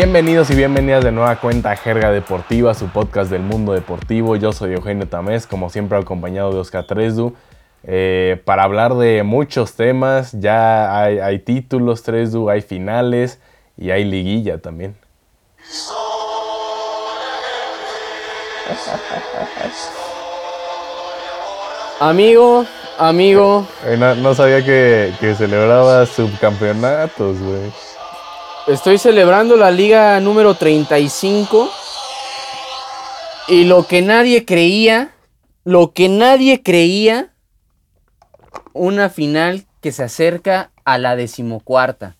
[0.00, 4.36] Bienvenidos y bienvenidas de nueva cuenta a Jerga Deportiva, su podcast del mundo deportivo.
[4.36, 7.34] Yo soy Eugenio Tamés, como siempre acompañado de Oscar Tresdu,
[7.82, 10.30] eh, para hablar de muchos temas.
[10.38, 13.40] Ya hay, hay títulos, Tresdu, hay finales
[13.76, 14.94] y hay liguilla también.
[21.98, 22.66] Amigo,
[22.98, 23.66] amigo.
[23.98, 27.97] no, sabía que, que celebraba subcampeonatos, güey.
[28.68, 31.70] Estoy celebrando la liga número 35.
[33.48, 35.12] Y lo que nadie creía,
[35.64, 37.32] lo que nadie creía,
[38.74, 42.16] una final que se acerca a la decimocuarta.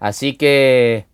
[0.00, 1.06] Así que,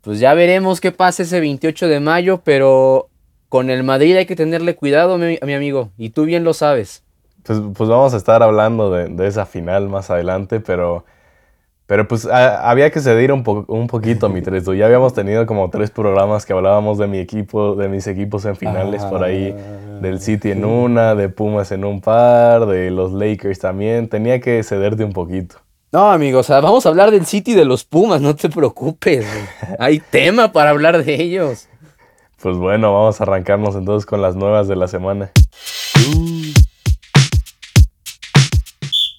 [0.00, 3.10] pues ya veremos qué pasa ese 28 de mayo, pero
[3.50, 7.04] con el Madrid hay que tenerle cuidado, mi, mi amigo, y tú bien lo sabes.
[7.42, 11.04] Pues, pues vamos a estar hablando de, de esa final más adelante, pero
[11.86, 14.64] pero pues había que ceder un, un poquito, mi tres.
[14.64, 18.56] Ya habíamos tenido como tres programas que hablábamos de mi equipo, de mis equipos en
[18.56, 19.54] finales por ahí.
[20.00, 24.08] Del City en una, de Pumas en un par, de los Lakers también.
[24.08, 25.56] Tenía que cederte un poquito.
[25.92, 29.26] No, amigos, vamos a hablar del City y de los Pumas, no te preocupes.
[29.78, 31.68] Hay tema para hablar de ellos.
[32.40, 35.30] Pues bueno, vamos a arrancarnos entonces con las nuevas de la semana.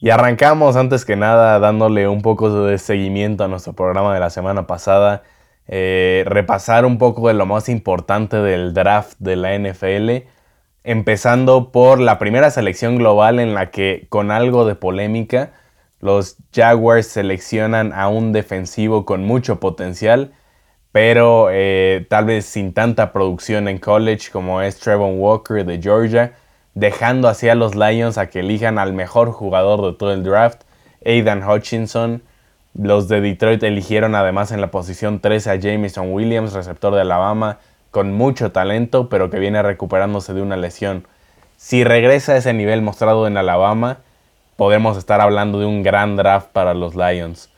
[0.03, 4.29] Y arrancamos antes que nada dándole un poco de seguimiento a nuestro programa de la
[4.29, 5.23] semana pasada.
[5.65, 10.27] Eh, repasar un poco de lo más importante del draft de la NFL.
[10.83, 15.53] Empezando por la primera selección global en la que con algo de polémica
[16.01, 20.33] los Jaguars seleccionan a un defensivo con mucho potencial,
[20.91, 26.33] pero eh, tal vez sin tanta producción en college como es Trevon Walker de Georgia
[26.75, 30.61] dejando así a los Lions a que elijan al mejor jugador de todo el draft,
[31.05, 32.23] Aidan Hutchinson.
[32.73, 37.59] Los de Detroit eligieron además en la posición 13 a Jameson Williams, receptor de Alabama,
[37.91, 41.05] con mucho talento, pero que viene recuperándose de una lesión.
[41.57, 43.99] Si regresa a ese nivel mostrado en Alabama,
[44.55, 47.49] podemos estar hablando de un gran draft para los Lions.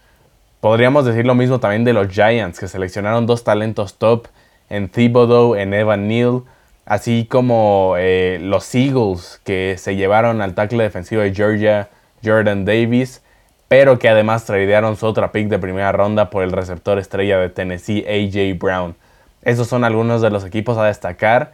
[0.59, 4.27] Podríamos decir lo mismo también de los Giants, que seleccionaron dos talentos top
[4.69, 6.41] en Thibodeau, en Evan Neal,
[6.85, 11.89] así como eh, los Eagles que se llevaron al tackle defensivo de Georgia,
[12.23, 13.23] Jordan Davis,
[13.67, 17.49] pero que además tradearon su otra pick de primera ronda por el receptor estrella de
[17.49, 18.95] Tennessee, AJ Brown.
[19.41, 21.53] Esos son algunos de los equipos a destacar,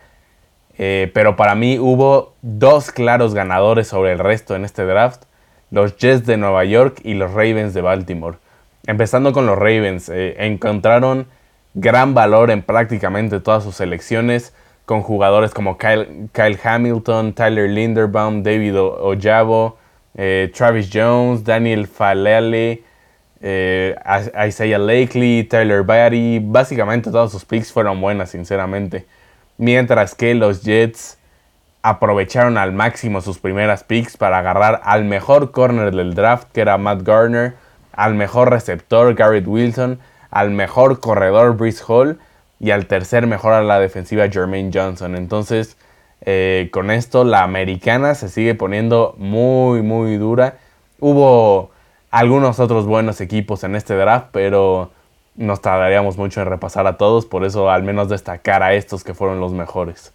[0.77, 5.23] eh, pero para mí hubo dos claros ganadores sobre el resto en este draft,
[5.69, 8.37] los Jets de Nueva York y los Ravens de Baltimore.
[8.87, 11.27] Empezando con los Ravens, eh, encontraron
[11.73, 14.53] gran valor en prácticamente todas sus selecciones,
[14.85, 16.29] con jugadores como Kyle,
[16.63, 19.77] Hamilton, Tyler Linderbaum, David Ojabo,
[20.15, 22.83] eh, Travis Jones, Daniel Falele,
[23.41, 23.95] eh,
[24.47, 26.39] Isaiah Lakely, Tyler Barry.
[26.43, 29.05] Básicamente todos sus picks fueron buenas, sinceramente.
[29.57, 31.17] Mientras que los Jets
[31.83, 36.77] aprovecharon al máximo sus primeras picks para agarrar al mejor corner del draft, que era
[36.77, 37.55] Matt Garner,
[37.93, 39.99] al mejor receptor, Garrett Wilson,
[40.29, 42.19] al mejor corredor, Brice Hall
[42.61, 45.15] y al tercer mejor a la defensiva Jermaine Johnson.
[45.15, 45.77] Entonces,
[46.21, 50.59] eh, con esto la americana se sigue poniendo muy, muy dura.
[50.99, 51.71] Hubo
[52.11, 54.91] algunos otros buenos equipos en este draft, pero
[55.35, 59.15] nos tardaríamos mucho en repasar a todos, por eso al menos destacar a estos que
[59.15, 60.13] fueron los mejores.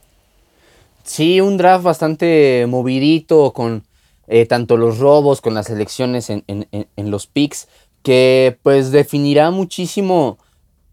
[1.02, 3.82] Sí, un draft bastante movidito con
[4.28, 7.66] eh, tanto los robos, con las elecciones en, en los picks,
[8.04, 10.38] que pues definirá muchísimo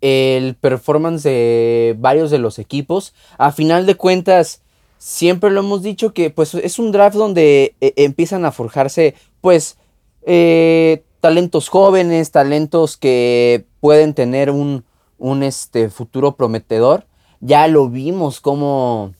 [0.03, 3.13] el performance de varios de los equipos.
[3.37, 4.61] A final de cuentas,
[4.97, 9.77] siempre lo hemos dicho que pues es un draft donde eh, empiezan a forjarse pues
[10.25, 14.83] eh, talentos jóvenes, talentos que pueden tener un,
[15.19, 17.05] un este, futuro prometedor.
[17.39, 19.13] Ya lo vimos como,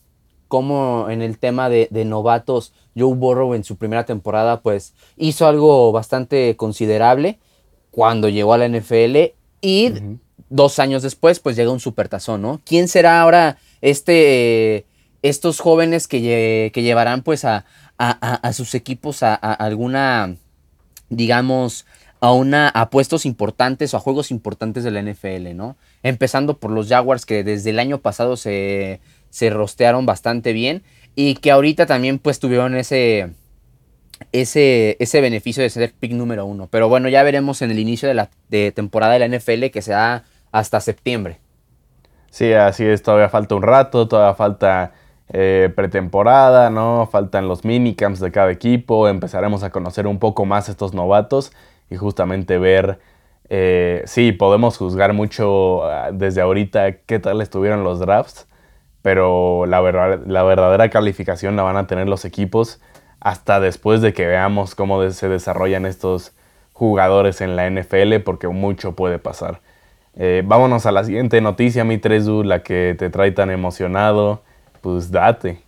[0.50, 5.94] como en el tema de, novatos, Joe Burrow en su primera temporada pues hizo algo
[5.94, 7.40] bastante considerable
[7.90, 10.20] cuando llegó a la NFL y
[10.54, 12.62] dos años después, pues llega un supertazón, ¿no?
[12.64, 14.86] ¿Quién será ahora este,
[15.24, 17.66] estos jóvenes que, llevarán pues a,
[18.54, 20.36] sus equipos a, alguna,
[21.10, 21.88] digamos,
[22.20, 25.76] a, una, a puestos importantes o a juegos importantes de la NFL, ¿no?
[26.04, 29.02] Empezando por los Jaguars que desde el año pasado se,
[29.32, 30.84] se rostearon bastante bien
[31.16, 33.32] y que ahorita también pues tuvieron ese,
[34.32, 36.68] ese, ese beneficio de ser pick número uno.
[36.70, 39.82] Pero bueno, ya veremos en el inicio de la de temporada de la NFL que
[39.82, 41.42] se da hasta septiembre.
[42.32, 44.94] Sí, así es, todavía falta un rato, todavía falta
[45.30, 47.08] eh, pretemporada, ¿no?
[47.12, 51.52] Faltan los minicamps de cada equipo, empezaremos a conocer un poco más estos novatos
[51.90, 53.00] y justamente ver
[53.50, 58.48] Eh, sí, podemos juzgar mucho ah, desde ahorita qué tal estuvieron los drafts,
[59.02, 59.82] pero la,
[60.26, 62.82] la verdadera calificación la van a tener los equipos
[63.20, 66.34] hasta después de que veamos cómo se desarrollan estos
[66.74, 69.62] jugadores en la NFL, porque mucho puede pasar.
[70.16, 74.42] Eh, vámonos a la siguiente noticia, mi Tresu, la que te trae tan emocionado.
[74.82, 75.62] Pues date.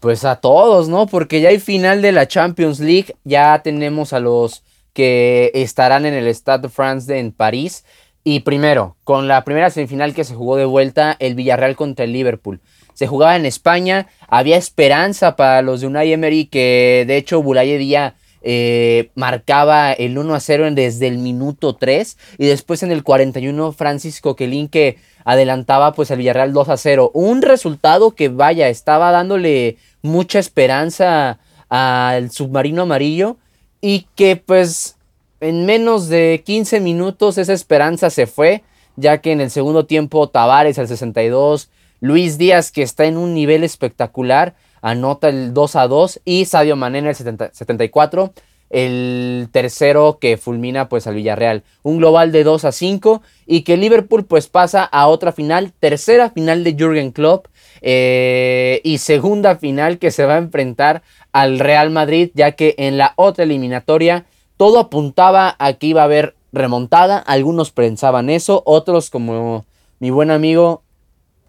[0.00, 1.06] Pues a todos, ¿no?
[1.06, 4.62] Porque ya hay final de la Champions League, ya tenemos a los
[4.92, 7.84] que estarán en el Stade de France de, en París.
[8.24, 12.12] Y primero, con la primera semifinal que se jugó de vuelta, el Villarreal contra el
[12.12, 12.60] Liverpool.
[12.94, 17.78] Se jugaba en España, había esperanza para los de Unai Emery, que de hecho Bulaye
[17.78, 18.14] Díaz
[18.50, 23.72] eh, marcaba el 1 a 0 desde el minuto 3 y después en el 41
[23.72, 24.96] Francisco Quelín que
[25.26, 27.10] adelantaba pues al Villarreal 2 a 0.
[27.12, 33.36] Un resultado que vaya, estaba dándole mucha esperanza al submarino amarillo
[33.82, 34.96] y que pues
[35.40, 38.62] en menos de 15 minutos esa esperanza se fue,
[38.96, 41.68] ya que en el segundo tiempo Tavares al 62,
[42.00, 46.76] Luis Díaz que está en un nivel espectacular, anota el 2 a 2 y Sadio
[46.76, 48.32] Mané en el 74,
[48.70, 51.62] el tercero que fulmina pues al Villarreal.
[51.82, 56.30] Un global de 2 a 5 y que Liverpool pues pasa a otra final, tercera
[56.30, 57.46] final de Jürgen Klopp
[57.80, 61.02] eh, y segunda final que se va a enfrentar
[61.32, 64.26] al Real Madrid, ya que en la otra eliminatoria
[64.56, 69.64] todo apuntaba a que iba a haber remontada, algunos pensaban eso, otros como
[70.00, 70.82] mi buen amigo,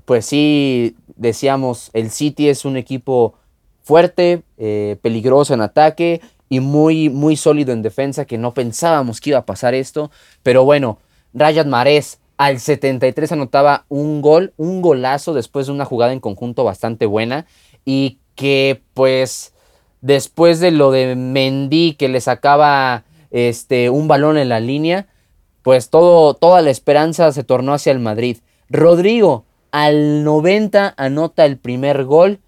[0.05, 3.35] pues sí decíamos, el City es un equipo
[3.83, 9.31] fuerte, eh, peligroso en ataque y muy, muy sólido en defensa, que no pensábamos que
[9.31, 10.09] iba a pasar esto,
[10.41, 10.97] pero bueno,
[11.33, 16.63] Rayad Mares al 73 anotaba un gol, un golazo después de una jugada en conjunto
[16.63, 17.45] bastante buena
[17.83, 19.53] y que pues
[20.01, 25.07] después de lo de Mendy que le sacaba este, un balón en la línea,
[25.63, 28.37] pues todo, toda la esperanza se tornó hacia el Madrid.
[28.69, 32.39] Rodrigo al 90 anota el primer gol,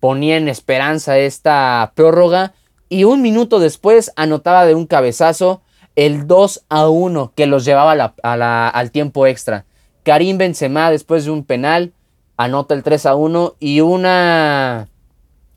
[0.00, 2.54] ponía en esperanza esta prórroga
[2.88, 5.62] y un minuto después anotaba de un cabezazo
[5.96, 9.66] el 2 a 1 que los llevaba al tiempo extra.
[10.02, 11.92] Karim Benzema después de un penal
[12.36, 14.88] anota el 3 a 1 y una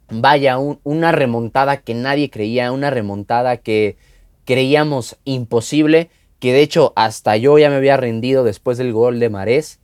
[0.10, 3.98] vaya, una remontada que nadie creía, una remontada que
[4.46, 6.10] creíamos imposible,
[6.40, 9.80] que de hecho hasta yo ya me había rendido después del gol de Marés.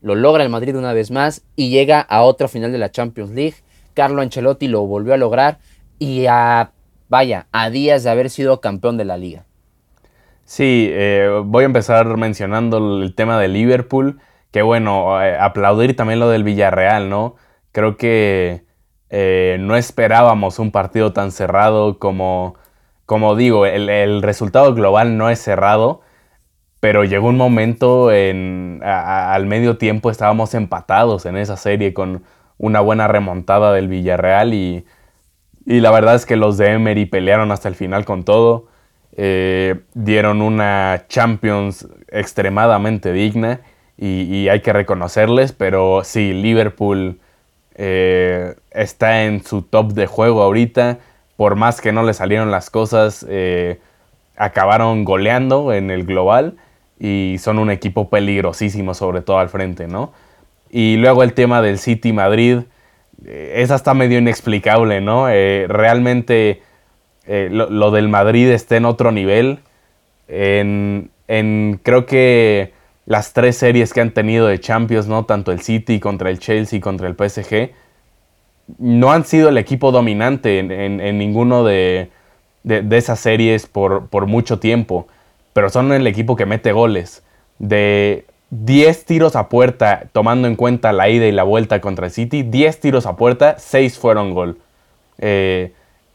[0.00, 3.30] Lo logra el Madrid una vez más y llega a otra final de la Champions
[3.30, 3.56] League.
[3.94, 5.58] Carlo Ancelotti lo volvió a lograr
[5.98, 6.72] y a,
[7.08, 9.44] vaya, a días de haber sido campeón de la liga.
[10.44, 14.18] Sí, eh, voy a empezar mencionando el tema de Liverpool,
[14.50, 17.36] que bueno, eh, aplaudir también lo del Villarreal, ¿no?
[17.72, 18.64] Creo que
[19.10, 22.54] eh, no esperábamos un partido tan cerrado como,
[23.04, 26.00] como digo, el, resultado global no es cerrado,
[26.80, 32.22] pero llegó un momento en, al medio tiempo estábamos empatados en esa serie con
[32.58, 34.84] una buena remontada del Villarreal y,
[35.66, 38.68] y la verdad es que los de Emery pelearon hasta el final con todo,
[39.16, 43.60] eh, dieron una Champions extremadamente digna
[43.96, 47.18] y, hay que reconocerles, pero sí, Liverpool
[47.74, 50.98] eh, está en su top de juego ahorita.
[51.36, 53.80] Por más que no le salieron las cosas, eh,
[54.36, 56.56] acabaron goleando en el global
[56.98, 60.12] y son un equipo peligrosísimo, sobre todo al frente, ¿no?
[60.70, 62.60] Y luego el tema del City Madrid,
[63.24, 65.26] eh, es hasta medio inexplicable, ¿no?
[65.26, 66.62] realmente
[67.26, 69.60] lo, del Madrid está en otro nivel.
[70.28, 72.72] En, en creo que
[73.08, 75.24] las tres series que han tenido de Champions, ¿no?
[75.24, 77.70] Tanto el City contra el Chelsea contra el PSG,
[78.78, 82.10] no han sido el equipo dominante en, ninguno de,
[82.64, 85.08] esas series por, por, mucho tiempo,
[85.52, 87.22] pero son el equipo que mete goles.
[87.58, 92.12] De 10 tiros a puerta, tomando en cuenta la ida y la vuelta contra el
[92.12, 94.58] City, 10 tiros a puerta, 6 fueron gol.
[95.18, 95.72] Eh,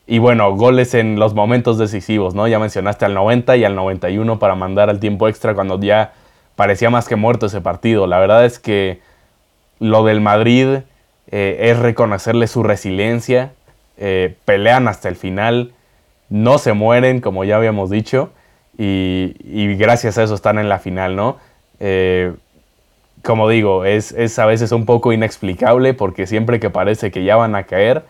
[0.08, 2.48] y bueno, goles en los momentos decisivos, ¿no?
[2.48, 6.14] Ya mencionaste al 90 y al 91 para mandar al tiempo extra cuando ya
[6.56, 8.08] parecía más que muerto ese partido.
[8.08, 9.00] La verdad es que
[9.80, 10.80] lo del Madrid
[11.32, 13.54] eh, es reconocerle su resiliencia,
[13.98, 15.72] eh, pelean hasta el final,
[16.30, 18.32] no se mueren, como ya habíamos dicho,
[18.78, 21.38] y, gracias a eso están en la final, ¿no?
[21.80, 22.34] Eh,
[23.22, 27.56] como digo, es, a veces un poco inexplicable porque siempre que parece que ya van
[27.56, 28.04] a caer,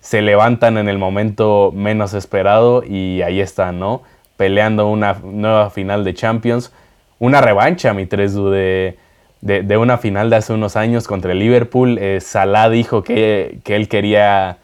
[0.00, 4.02] se levantan en el momento menos esperado y ahí están, ¿no?
[4.36, 6.72] Peleando una nueva final de Champions
[7.20, 8.96] una revancha, mi Tresu, de,
[9.42, 11.98] de, una final de hace unos años contra el Liverpool.
[12.00, 14.56] Eh, Salah dijo que, él quería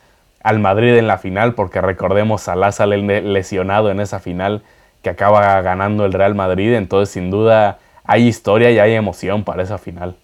[0.42, 4.62] al Madrid en la final, porque recordemos, Salah sale lesionado en esa final
[5.06, 6.74] que acaba ganando el Real Madrid.
[6.74, 10.16] Entonces, sin duda, hay historia y hay emoción para esa final.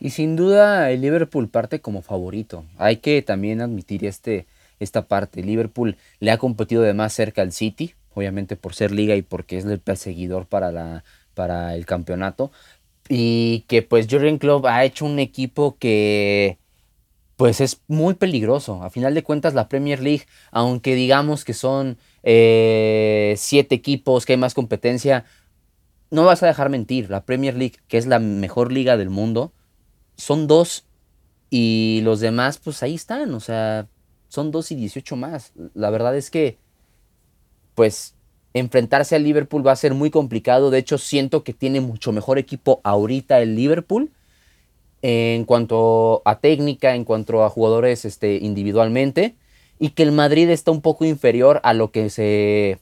[0.00, 2.64] Y sin duda, el Liverpool parte como favorito.
[2.78, 4.46] Hay que también admitir este,
[4.80, 5.42] esta parte.
[5.42, 9.58] Liverpool le ha competido de más cerca al City, obviamente por ser liga y porque
[9.58, 11.04] es el perseguidor para, la,
[11.34, 12.50] para el campeonato.
[13.10, 16.56] Y que pues Jurgen Klopp ha hecho un equipo que
[17.36, 18.82] pues es muy peligroso.
[18.82, 24.32] A final de cuentas la Premier League, aunque digamos que son eh, siete equipos, que
[24.32, 25.24] hay más competencia,
[26.10, 27.10] no vas a dejar mentir.
[27.10, 29.52] La Premier League, que es la mejor liga del mundo,
[30.16, 30.86] son dos
[31.50, 33.34] y los demás pues ahí están.
[33.34, 33.88] O sea,
[34.28, 35.52] son dos y 18 más.
[35.74, 36.58] La verdad es que
[37.74, 38.14] pues
[38.54, 40.70] enfrentarse al Liverpool va a ser muy complicado.
[40.70, 44.12] De hecho, siento que tiene mucho mejor equipo ahorita el Liverpool
[45.02, 49.34] en cuanto a técnica, en cuanto a jugadores este, individualmente,
[49.78, 52.78] y que el Madrid está un poco inferior a lo que se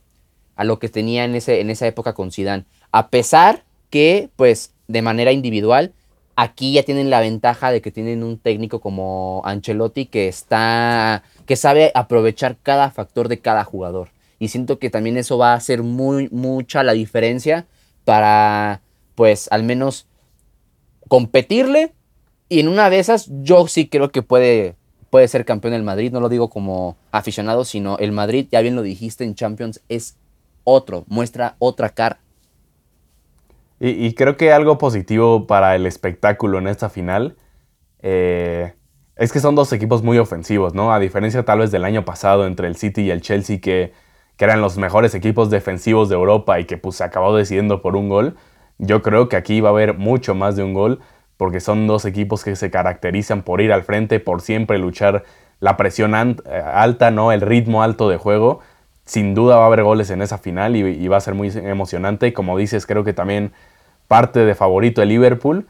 [0.55, 2.65] a lo que tenía en, ese, en esa época con Zidane.
[2.91, 5.93] A pesar que, pues, de manera individual,
[6.37, 11.57] aquí ya tienen la ventaja de que tienen un técnico como Ancelotti que está, que
[11.57, 14.11] sabe aprovechar cada factor de cada jugador.
[14.39, 17.67] Y siento que también eso va a hacer muy, mucha la diferencia
[18.05, 18.83] para,
[19.15, 20.07] pues, al menos
[21.09, 21.93] competirle
[22.53, 24.77] y en una de esas, yo sí creo que puede,
[25.13, 26.11] puede ser campeón el Madrid.
[26.11, 30.17] No lo digo como aficionado, sino el Madrid, ya bien lo dijiste en Champions, es
[30.65, 32.19] otro, muestra otra cara.
[33.79, 37.37] Y, creo que algo positivo para el espectáculo en esta final
[38.01, 38.75] eh,
[39.17, 40.95] es que son dos equipos muy ofensivos, ¿no?
[40.95, 43.93] A diferencia tal vez del año pasado entre el City y el Chelsea, que,
[44.37, 47.97] que eran los mejores equipos defensivos de Europa y que pues se acabó decidiendo por
[47.97, 48.37] un gol.
[48.79, 51.01] Yo creo que aquí va a haber mucho más de un gol
[51.37, 55.25] porque son dos equipos que se caracterizan por ir al frente, por siempre luchar
[55.61, 57.33] la presión eh, alta, ¿no?
[57.33, 58.61] el ritmo alto de juego.
[59.05, 62.33] Sin duda va a haber goles en esa final y, va a ser muy emocionante.
[62.33, 63.53] Como dices, creo que también
[64.09, 65.67] parte de favorito el Liverpool,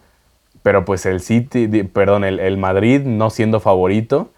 [0.62, 4.30] pero pues el City, perdón, el, Madrid no siendo favorito,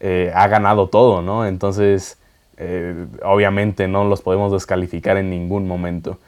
[0.00, 1.46] eh, ha ganado todo, ¿no?
[1.46, 2.18] Entonces,
[2.56, 6.18] eh, obviamente no los podemos descalificar en ningún momento.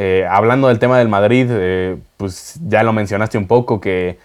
[0.00, 4.16] Eh, hablando del tema del Madrid, eh, pues ya lo mencionaste un poco, que,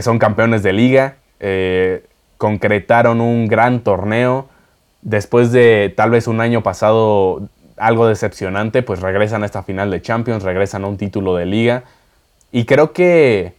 [0.00, 2.04] son campeones de liga, eh,
[2.38, 4.48] concretaron un gran torneo,
[5.00, 10.00] después de tal vez un año pasado algo decepcionante, pues regresan a esta final de
[10.00, 11.82] Champions, regresan a un título de liga,
[12.52, 13.54] y creo que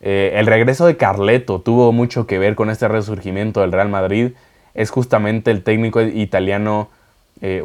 [0.00, 4.32] el regreso de Carleto tuvo mucho que ver con este resurgimiento del Real Madrid,
[4.72, 6.88] es justamente el técnico italiano,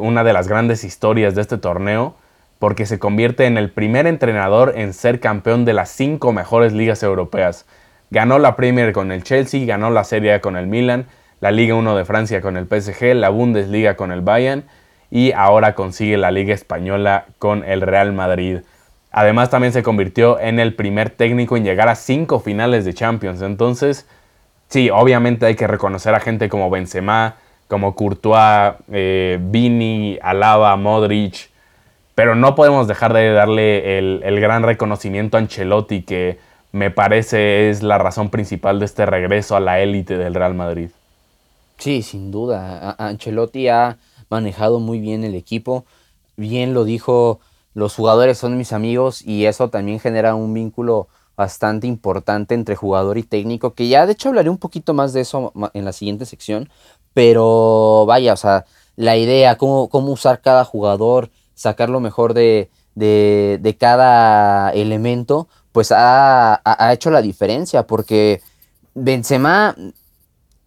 [0.00, 2.14] una de las grandes historias de este torneo,
[2.58, 7.02] porque se convierte en el primer entrenador en ser campeón de las cinco mejores ligas
[7.02, 7.66] europeas.
[8.10, 11.06] Ganó la Premier con el Chelsea, ganó la Serie A con el Milan,
[11.40, 14.64] la Liga 1 de Francia con el PSG, la Bundesliga con el Bayern
[15.10, 18.60] y ahora consigue la Liga Española con el Real Madrid.
[19.10, 23.42] Además también se convirtió en el primer técnico en llegar a cinco finales de Champions.
[23.42, 24.06] Entonces,
[24.68, 27.36] sí, obviamente hay que reconocer a gente como Benzema,
[27.68, 31.50] como Courtois, eh, Vini, Alaba, Modric,
[32.16, 36.38] pero no podemos dejar de darle el, gran reconocimiento a Ancelotti, que
[36.72, 40.88] me parece es la razón principal de este regreso a la élite del Real Madrid.
[41.76, 42.96] Sí, sin duda.
[42.98, 43.98] Ancelotti ha
[44.30, 45.84] manejado muy bien el equipo.
[46.38, 47.40] Bien lo dijo,
[47.74, 53.18] los jugadores son mis amigos y eso también genera un vínculo bastante importante entre jugador
[53.18, 56.24] y técnico, que ya de hecho hablaré un poquito más de eso en la siguiente
[56.24, 56.70] sección,
[57.12, 58.64] pero vaya, o sea,
[58.96, 65.90] la idea, cómo, cómo usar cada jugador, sacar lo mejor de, de, cada elemento, pues
[65.90, 66.60] ha,
[66.92, 68.40] hecho la diferencia, porque
[68.94, 69.74] Benzema,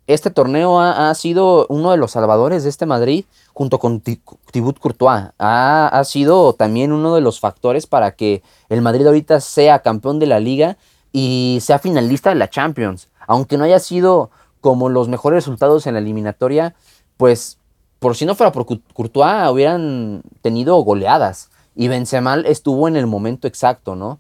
[0.08, 5.30] este torneo ha, sido uno de los salvadores de este Madrid, junto con Thibaut Courtois.
[5.38, 10.20] Ha, ha, sido también uno de los factores para que el Madrid ahorita sea campeón
[10.20, 10.78] de la liga
[11.12, 13.10] y sea finalista de la Champions.
[13.28, 14.32] Aunque no haya sido
[14.62, 16.76] como los mejores resultados en la eliminatoria,
[17.18, 17.59] pues
[18.00, 21.50] por si no fuera por Courtois, hubieran tenido goleadas.
[21.76, 24.20] Y Benzema estuvo en el momento exacto, ¿no?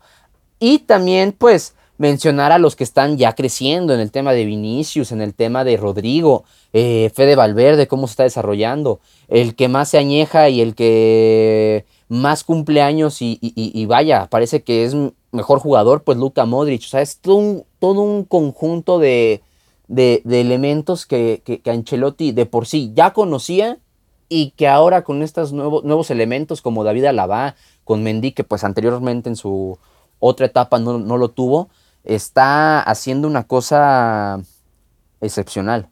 [0.59, 5.11] Y también, pues, mencionar a los que están ya creciendo en el tema de Vinicius,
[5.11, 8.99] en el tema de Rodrigo, eh, Fede Valverde, cómo se está desarrollando.
[9.27, 14.85] El que más se añeja y el que más cumpleaños y, y, vaya, parece que
[14.85, 14.95] es
[15.31, 16.81] mejor jugador, pues Luka Modric.
[16.83, 19.41] O sea, es todo un conjunto de,
[19.89, 23.79] de, elementos que, que, Ancelotti de por sí ya conocía
[24.29, 28.63] y que ahora con estos nuevos, nuevos elementos como David Alaba, con Mendy, que pues
[28.63, 29.77] anteriormente en su
[30.19, 31.69] otra etapa no, lo tuvo,
[32.03, 34.39] está haciendo una cosa
[35.19, 35.89] excepcional.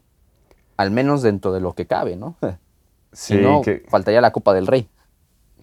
[0.76, 2.36] Al menos dentro de lo que cabe, ¿no?
[3.12, 4.88] si no, faltaría la Copa del Rey.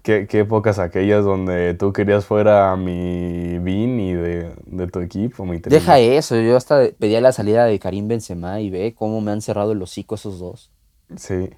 [0.05, 5.99] Qué, épocas aquellas donde tú querías fuera mi Vin y de, tu equipo, mi Deja
[5.99, 9.71] eso, yo hasta pedía la salida de Karim Benzema y ve cómo me han cerrado
[9.71, 10.71] el hocico esos dos.
[11.17, 11.49] Sí.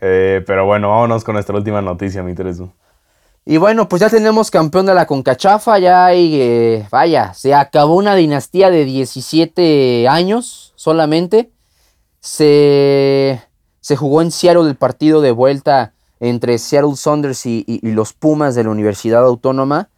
[0.00, 2.70] Eh, pero bueno, vámonos con nuestra última noticia, mi Teresu.
[3.46, 7.94] Y bueno, pues ya tenemos campeón de la Concachafa, ya hay, eh, vaya, se acabó
[7.94, 11.52] una dinastía de 17 años solamente.
[12.20, 13.40] Se,
[13.80, 18.64] se jugó en Seattle el partido de vuelta entre Seattle Saunders y, los Pumas de
[18.64, 19.88] la Universidad Autónoma.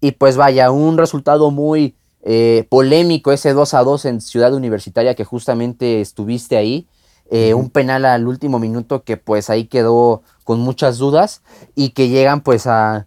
[0.00, 5.14] Y pues vaya, un resultado muy eh, polémico ese 2 a 2 en Ciudad Universitaria
[5.14, 6.86] que justamente estuviste ahí.
[7.30, 11.42] Eh, un penal al último minuto que pues ahí quedó con muchas dudas
[11.74, 13.06] y que llegan pues a,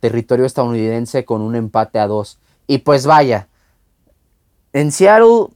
[0.00, 2.38] territorio estadounidense con un empate a dos.
[2.66, 3.48] Y pues vaya,
[4.72, 5.48] en Seattle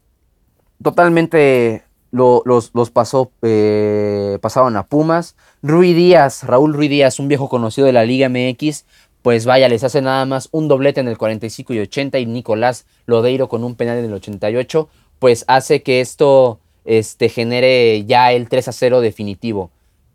[0.83, 1.84] totalmente
[2.14, 5.35] los, pasó, eh, pasaron a Pumas.
[5.62, 8.85] Rui Díaz, Raúl Rui Díaz, un viejo conocido de la Liga MX,
[9.23, 12.87] pues vaya, les hace nada más un doblete en el 45 y 80 y Nicolás
[13.06, 18.49] Lodeiro con un penal en el 88, pues hace que esto este, genere ya el
[18.49, 19.71] 3 a 0 definitivo.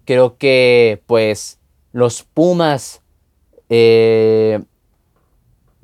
[0.06, 1.60] Creo que pues
[1.92, 3.02] los Pumas
[3.70, 4.60] eh,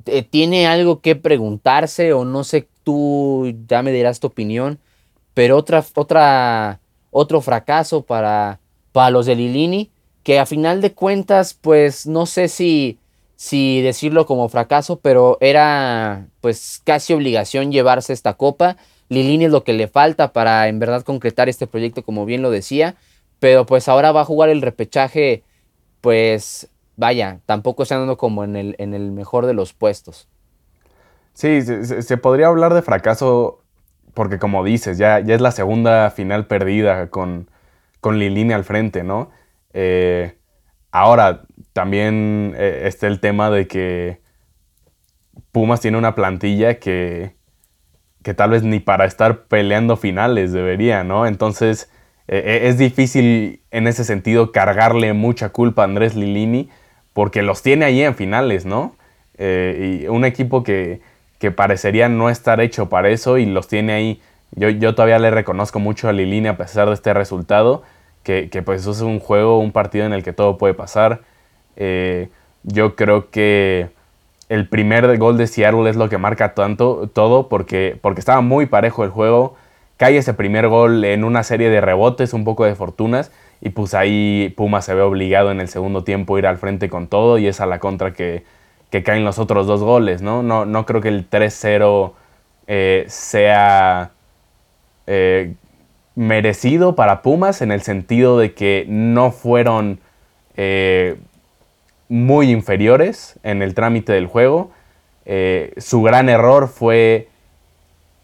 [0.06, 4.78] eh, tiene algo que preguntarse o no sé, tú ya me dirás tu opinión,
[5.36, 6.80] pero otra, otra,
[7.12, 8.58] otro fracaso para,
[8.90, 12.98] para los de Lilini, que a final de cuentas pues no sé si,
[13.36, 18.78] si decirlo como fracaso, pero era pues casi obligación llevarse esta copa
[19.08, 22.50] Lilini es lo que le falta para en verdad concretar este proyecto, como bien lo
[22.50, 22.96] decía.
[23.38, 25.44] Pero pues ahora va a jugar el repechaje,
[26.00, 30.28] pues vaya, tampoco está andando como en el, en el mejor de los puestos.
[31.34, 33.62] Sí, se, podría hablar de fracaso
[34.16, 37.50] porque como dices, ya, ya es la segunda final perdida con,
[38.00, 39.30] con Lilini al frente, ¿no?
[39.74, 40.38] Eh,
[40.90, 41.42] ahora,
[41.74, 44.22] también eh, está el tema de que
[45.52, 47.36] Pumas tiene una plantilla que,
[48.22, 51.26] que tal vez ni para estar peleando finales debería, ¿no?
[51.26, 51.90] Entonces
[52.26, 56.70] eh, es difícil en ese sentido cargarle mucha culpa a Andrés Lilini
[57.12, 58.96] porque los tiene ahí en finales, ¿no?
[59.38, 61.02] Y un equipo que,
[61.50, 64.20] parecería no estar hecho para eso y los tiene ahí.
[64.52, 67.82] Yo, yo todavía le reconozco mucho a Lilini a pesar de este resultado,
[68.22, 71.20] que, que pues es un juego, un partido en el que todo puede pasar.
[72.64, 73.90] yo creo que
[74.48, 78.66] el primer gol de Seattle es lo que marca tanto todo porque, porque estaba muy
[78.66, 79.56] parejo el juego.
[79.96, 83.94] Cae ese primer gol en una serie de rebotes, un poco de fortunas, y pues
[83.94, 87.38] ahí Puma se ve obligado en el segundo tiempo a ir al frente con todo
[87.38, 88.44] y es a la contra que,
[89.02, 90.42] caen los otros dos goles, ¿no?
[90.42, 92.12] No, no creo que el 3-0
[92.68, 94.10] eh, sea
[95.06, 95.54] eh,
[96.16, 100.00] merecido para Pumas en el sentido de que no fueron
[100.56, 101.16] eh,
[102.08, 104.72] muy inferiores en el trámite del juego.
[105.76, 107.28] Su gran error fue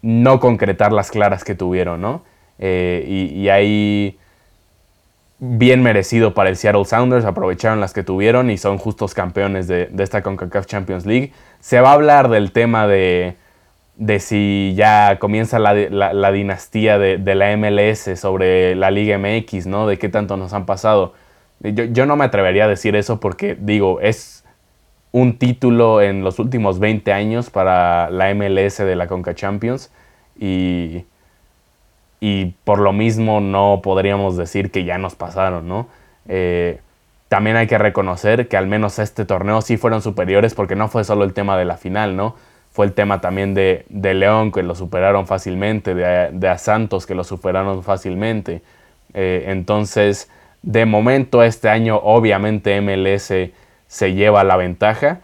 [0.01, 2.23] no concretar las claras que tuvieron, ¿no?
[2.59, 4.17] Y, ahí
[5.45, 9.89] bien merecido para el Seattle Sounders, aprovecharon las que tuvieron y son justos campeones de,
[9.99, 11.33] esta CONCACAF Champions League.
[11.59, 13.35] Se va a hablar del tema de,
[14.19, 19.85] si ya comienza la, dinastía de, de, la MLS sobre la Liga MX, ¿no?
[19.85, 21.13] De qué tanto nos han pasado.
[21.59, 24.45] Yo, no me atrevería a decir eso porque, digo, es
[25.11, 29.91] un título en los últimos 20 años para la MLS de la Conca Champions
[30.39, 31.03] y,
[32.25, 35.89] y por lo mismo no podríamos decir que ya nos pasaron, ¿no?
[36.29, 36.79] Eh,
[37.27, 41.03] también hay que reconocer que al menos este torneo sí fueron superiores porque no fue
[41.03, 42.37] solo el tema de la final, ¿no?
[42.71, 47.13] Fue el tema también de, León que lo superaron fácilmente, de, de, a Santos que
[47.13, 48.61] lo superaron fácilmente.
[49.13, 50.31] Eh, entonces,
[50.61, 53.33] de momento este año obviamente MLS
[53.87, 55.19] se lleva la ventaja,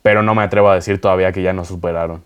[0.00, 2.22] pero no me atrevo a decir todavía que ya nos superaron.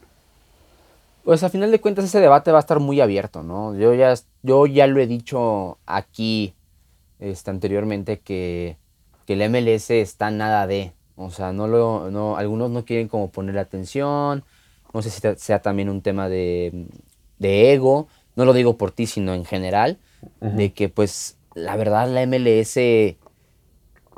[1.28, 3.76] Pues a final de cuentas ese debate va a estar muy abierto, ¿no?
[3.76, 6.54] Yo ya, yo ya lo he dicho aquí
[7.18, 8.78] este, anteriormente que,
[9.26, 10.94] que el MLS está nada de.
[11.16, 14.42] O sea, no lo, no, algunos no quieren como poner atención.
[14.94, 16.86] No sé si sea también un tema de,
[17.38, 18.08] de ego.
[18.34, 19.98] No lo digo por ti, sino en general.
[20.40, 22.78] De que pues la verdad la MLS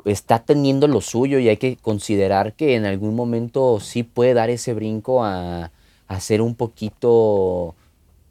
[0.05, 4.49] está teniendo lo suyo y hay que considerar que en algún momento sí puede dar
[4.49, 5.71] ese brinco a,
[6.15, 7.75] a ser un poquito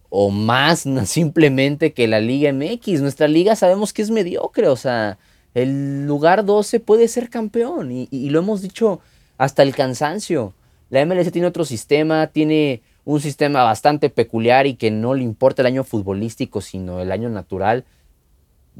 [0.08, 3.00] o más simplemente que la Liga MX.
[3.00, 5.18] Nuestra liga sabemos que es mediocre, o sea,
[5.54, 9.00] el lugar 12 puede ser campeón y, y, lo hemos dicho
[9.38, 10.54] hasta el cansancio.
[10.90, 15.62] La MLS tiene otro sistema, tiene un sistema bastante peculiar y que no le importa
[15.62, 17.84] el año futbolístico, sino el año natural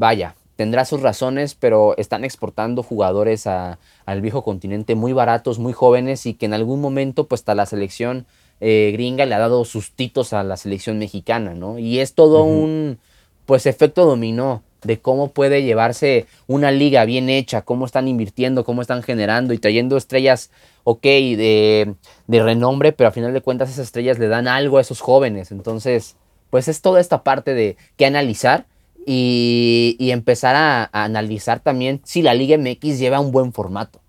[0.01, 6.27] vaya, tendrá sus razones, pero están exportando jugadores al viejo continente muy baratos, muy jóvenes
[6.27, 8.27] y que en algún momento pues hasta la selección
[8.61, 11.79] eh, gringa le ha dado sustitos a la selección mexicana, ¿no?
[11.79, 12.99] Y es todo un
[13.47, 18.81] pues efecto dominó de cómo puede llevarse una liga bien hecha, cómo están invirtiendo, cómo
[18.81, 20.51] están generando y trayendo estrellas,
[20.85, 21.95] ok, de,
[22.27, 25.51] de renombre, pero a final de cuentas esas estrellas le dan algo a esos jóvenes.
[25.51, 26.17] Entonces,
[26.51, 28.67] pues es toda esta parte de que analizar
[29.07, 34.01] y, empezar a, analizar también si la Liga MX lleva un buen formato,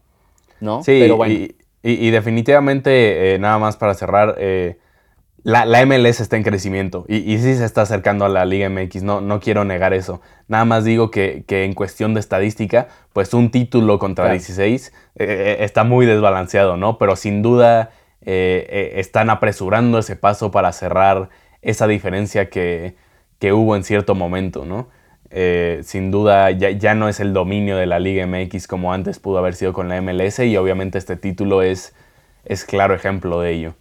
[0.60, 0.84] ¿no?
[0.84, 1.34] Sí, Pero bueno.
[1.34, 4.78] y, definitivamente, eh, nada más para cerrar, eh,
[5.44, 9.02] la, MLS está en crecimiento y, y, sí se está acercando a la Liga MX,
[9.02, 10.22] no, no quiero negar eso.
[10.48, 15.84] Nada más digo que, en cuestión de estadística, pues un título contra 16 eh, está
[15.84, 16.98] muy desbalanceado, ¿no?
[17.00, 17.92] Pero sin duda
[18.24, 21.30] están apresurando ese paso para cerrar
[21.64, 22.96] esa diferencia que,
[23.40, 24.90] que hubo en cierto momento, ¿no?
[25.34, 29.18] Eh, sin duda ya, ya, no es el dominio de la Liga MX como antes
[29.18, 31.94] pudo haber sido con la MLS y obviamente este título es,
[32.44, 33.74] es claro ejemplo de ello.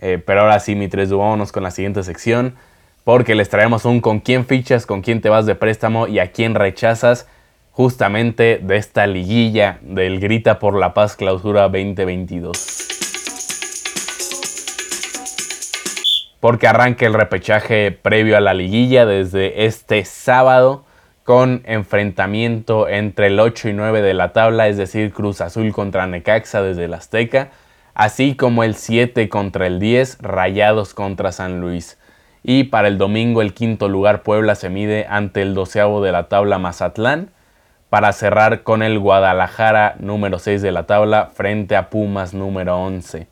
[0.00, 2.54] Eh, pero ahora sí, mi tres vámonos con la siguiente sección
[3.04, 6.32] porque les traemos un con quién fichas, con quién te vas de préstamo y a
[6.32, 7.26] quién rechazas
[7.72, 12.88] justamente de esta liguilla del Grita por la Paz Clausura 2022.
[16.40, 20.84] porque arranca el repechaje previo a la liguilla desde este sábado
[21.30, 26.08] con enfrentamiento entre el 8 y 9 de la tabla, es decir, Cruz Azul contra
[26.08, 27.50] Necaxa desde el Azteca,
[27.94, 32.00] así como el 7 contra el 10, Rayados contra San Luis.
[32.42, 36.26] Y para el domingo el quinto lugar Puebla se mide ante el doceavo de la
[36.26, 37.30] tabla Mazatlán,
[37.90, 43.28] para cerrar con el Guadalajara número 6 de la tabla frente a Pumas número 11.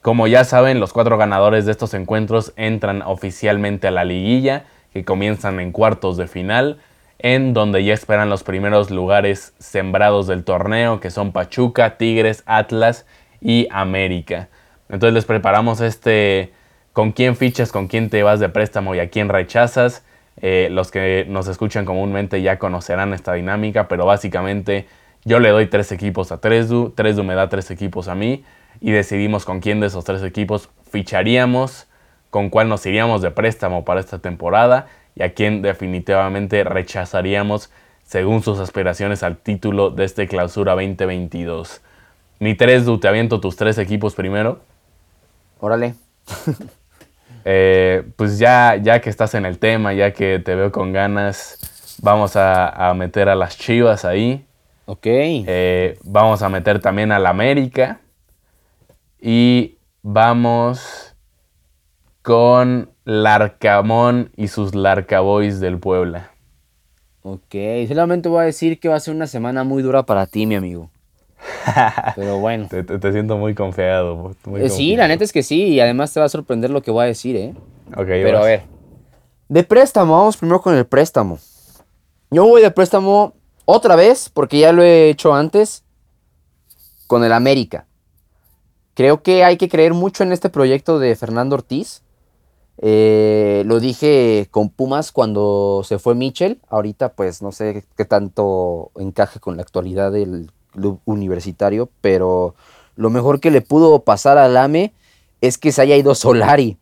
[0.00, 5.04] Como ya saben, los cuatro ganadores de estos encuentros entran oficialmente a la liguilla, que
[5.04, 6.78] comienzan en cuartos de final,
[7.18, 13.06] en donde ya esperan los primeros lugares sembrados del torneo, que son Pachuca, Tigres, Atlas
[13.40, 14.48] y América.
[14.88, 16.52] Entonces les preparamos este
[16.92, 20.04] con quién fichas, con quién te vas de préstamo y a quién rechazas.
[20.40, 24.86] Eh, los que nos escuchan comúnmente ya conocerán esta dinámica, pero básicamente
[25.24, 28.44] yo le doy tres equipos a Tresdu, Tresdu me da tres equipos a mí
[28.80, 31.86] y decidimos con quién de esos tres equipos ficharíamos,
[32.30, 37.70] con cuál nos iríamos de préstamo para esta temporada y a quién definitivamente rechazaríamos
[38.04, 41.80] según sus aspiraciones al título de este clausura 2022.
[42.38, 44.60] Mi tres, te aviento tus tres equipos primero.
[45.58, 45.94] Órale.
[47.48, 51.96] Eh, pues ya, ya que estás en el tema, ya que te veo con ganas,
[52.02, 54.44] vamos a, meter a las Chivas ahí.
[54.86, 55.06] Ok.
[55.06, 58.00] Eh, vamos a meter también al América.
[59.20, 61.14] Y vamos
[62.22, 66.32] con Larcamón y sus Larcaboys del Puebla.
[67.22, 67.54] Ok,
[67.86, 70.56] solamente voy a decir que va a ser una semana muy dura para ti, mi
[70.56, 70.90] amigo.
[72.16, 72.68] Pero bueno.
[72.68, 74.34] te, siento muy confiado.
[74.56, 76.90] Eh, sí, la neta es que sí, y además te va a sorprender lo que
[76.90, 77.54] voy a decir, ¿eh?
[77.92, 78.62] Ok, Pero a ver.
[79.48, 81.38] De préstamo, vamos primero con el préstamo.
[82.32, 83.34] Yo voy de préstamo
[83.66, 85.84] otra vez, porque ya lo he hecho antes,
[87.06, 87.86] con el América.
[88.94, 92.02] Creo que hay que creer mucho en este proyecto de Fernando Ortiz.
[92.78, 96.60] Eh, lo dije con Pumas cuando se fue Mitchell.
[96.68, 102.54] Ahorita pues no sé qué tanto encaje con la actualidad del club universitario, pero
[102.96, 104.92] lo mejor que le pudo pasar al AME
[105.40, 106.76] es que se haya ido Solari.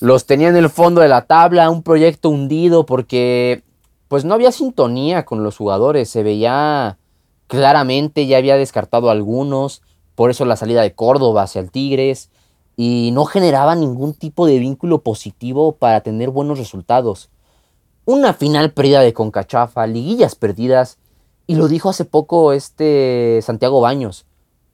[0.00, 3.62] Los tenía en el fondo de la tabla, un proyecto hundido porque
[4.08, 6.98] pues no había sintonía con los jugadores, se veía
[7.46, 9.82] claramente, ya había descartado algunos,
[10.14, 12.30] por eso la salida de Córdoba hacia el Tigres,
[12.76, 17.30] y no generaba ningún tipo de vínculo positivo para tener buenos resultados.
[18.04, 20.98] Una final perdida de Concachafa, liguillas perdidas,
[21.46, 24.26] y lo dijo hace poco este Santiago Baños,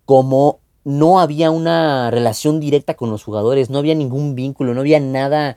[0.04, 4.98] como no había una relación directa con los jugadores, no había ningún vínculo, no había
[4.98, 5.56] nada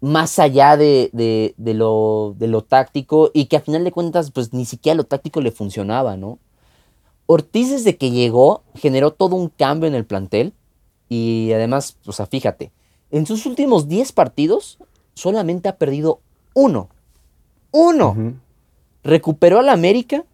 [0.00, 4.52] más allá de, de, lo, de lo táctico y que a final de cuentas pues
[4.52, 6.38] ni siquiera lo táctico le funcionaba, ¿no?
[7.26, 10.52] Ortiz desde que llegó generó todo un cambio en el plantel
[11.08, 12.72] y además, o sea, fíjate,
[13.10, 14.78] en sus últimos 10 partidos
[15.14, 16.20] solamente ha perdido
[16.54, 16.88] uno.
[17.70, 18.36] Uno.
[19.02, 20.24] Recuperó al América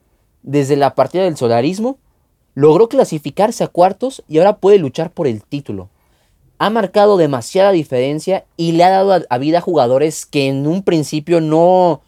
[0.43, 1.99] desde la partida del solarismo,
[2.55, 5.89] logró clasificarse a cuartos y ahora puede luchar por el título.
[6.59, 10.83] Ha marcado demasiada diferencia y le ha dado a, vida a jugadores que en un
[10.83, 12.03] principio no,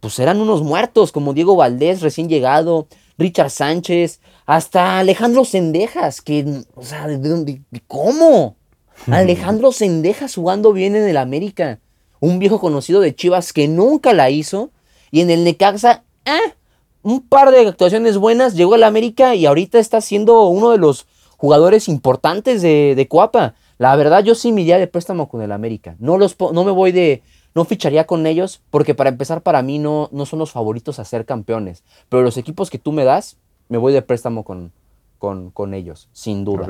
[0.00, 2.86] pues eran unos muertos, como Diego Valdés recién llegado,
[3.20, 7.60] Richard Sánchez, hasta Alejandro Sendejas, que, o sea, ¿de dónde?
[7.86, 8.56] ¿Cómo?
[9.06, 11.78] Alejandro Sendejas jugando bien en el América,
[12.18, 14.70] un viejo conocido de Chivas que nunca la hizo,
[15.10, 16.54] y en el Necaxa, ah,
[17.02, 21.06] un par de actuaciones buenas, llegó al América y ahorita está siendo uno de los
[21.36, 23.54] jugadores importantes de, de Coapa.
[23.78, 25.96] La verdad, yo sí me iría de préstamo con el América.
[25.98, 27.22] No, los, no me voy de.
[27.54, 31.04] No ficharía con ellos porque para empezar para mí no, no son los favoritos a
[31.04, 31.82] ser campeones.
[32.08, 33.36] Pero los equipos que tú me das,
[33.68, 34.72] me voy de préstamo con,
[35.18, 36.66] con, ellos, sin duda.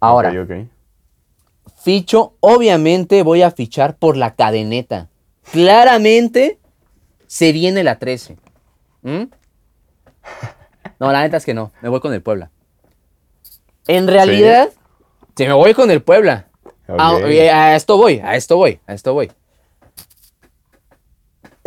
[0.00, 0.32] Ahora,
[1.76, 5.08] ficho, obviamente voy a fichar por la cadeneta.
[5.50, 6.58] Claramente
[7.26, 8.36] se viene la 13.
[9.02, 9.24] ¿Mm?
[11.00, 11.72] No, la neta es que no.
[11.80, 12.50] Me voy con el Puebla.
[13.86, 14.68] En realidad,
[15.36, 15.46] ¿Sí?
[15.46, 16.48] me voy con el Puebla.
[16.88, 19.30] A, esto voy, a esto voy, a esto voy.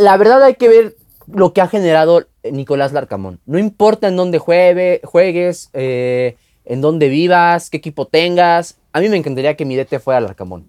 [0.01, 0.95] La verdad hay que ver
[1.27, 3.39] lo que ha generado Nicolás Larcamón.
[3.45, 8.79] No importa en dónde juegue, juegues, eh, en dónde vivas, qué equipo tengas.
[8.93, 10.65] A mí me encantaría que mi DT fuera Larcamón.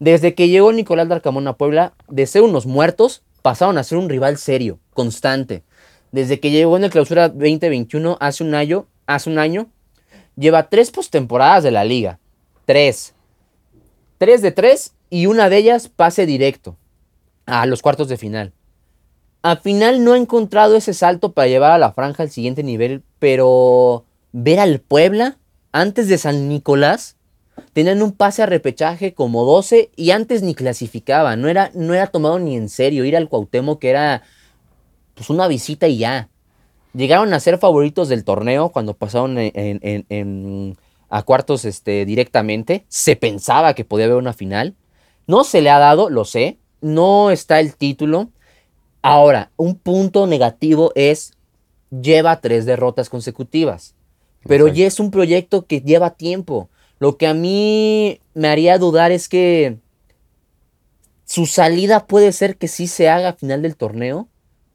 [0.00, 4.08] Desde que llegó Nicolás Larcamón a Puebla, de ser unos muertos, pasaron a ser un
[4.08, 5.62] rival serio, constante.
[6.10, 9.68] Desde que llegó en el clausura 2021, hace un año, hace un año
[10.34, 12.18] lleva tres postemporadas de la liga.
[12.66, 13.14] Tres.
[14.18, 16.76] Tres de tres y una de ellas pase directo
[17.46, 18.52] a los cuartos de final.
[19.44, 23.02] Al final no ha encontrado ese salto para llevar a la franja al siguiente nivel,
[23.18, 25.36] pero ver al Puebla
[25.70, 27.18] antes de San Nicolás
[27.74, 32.06] tenían un pase a repechaje como 12 y antes ni clasificaba, no era, no era
[32.06, 34.22] tomado ni en serio ir al Cuauhtémoc que era
[35.12, 36.30] pues una visita y ya.
[36.94, 39.36] Llegaron a ser favoritos del torneo cuando pasaron
[41.10, 42.86] a cuartos este, directamente.
[42.88, 44.74] Se pensaba que podía haber una final.
[45.26, 46.56] No se le ha dado, lo sé.
[46.80, 48.30] No está el título.
[49.06, 51.34] Ahora, un punto negativo es,
[51.90, 53.94] lleva tres derrotas consecutivas,
[54.48, 56.70] pero ya es un proyecto que lleva tiempo.
[57.00, 59.76] Lo que a mí me haría dudar es que
[61.26, 64.26] su salida puede ser que sí se haga a final del torneo,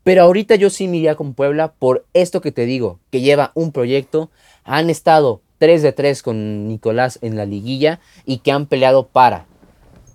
[0.04, 3.52] pero ahorita yo sí me iría con Puebla por esto que te digo, que lleva
[3.56, 4.30] un proyecto,
[4.64, 9.48] han estado 3 de 3 con Nicolás en la liguilla y que han peleado para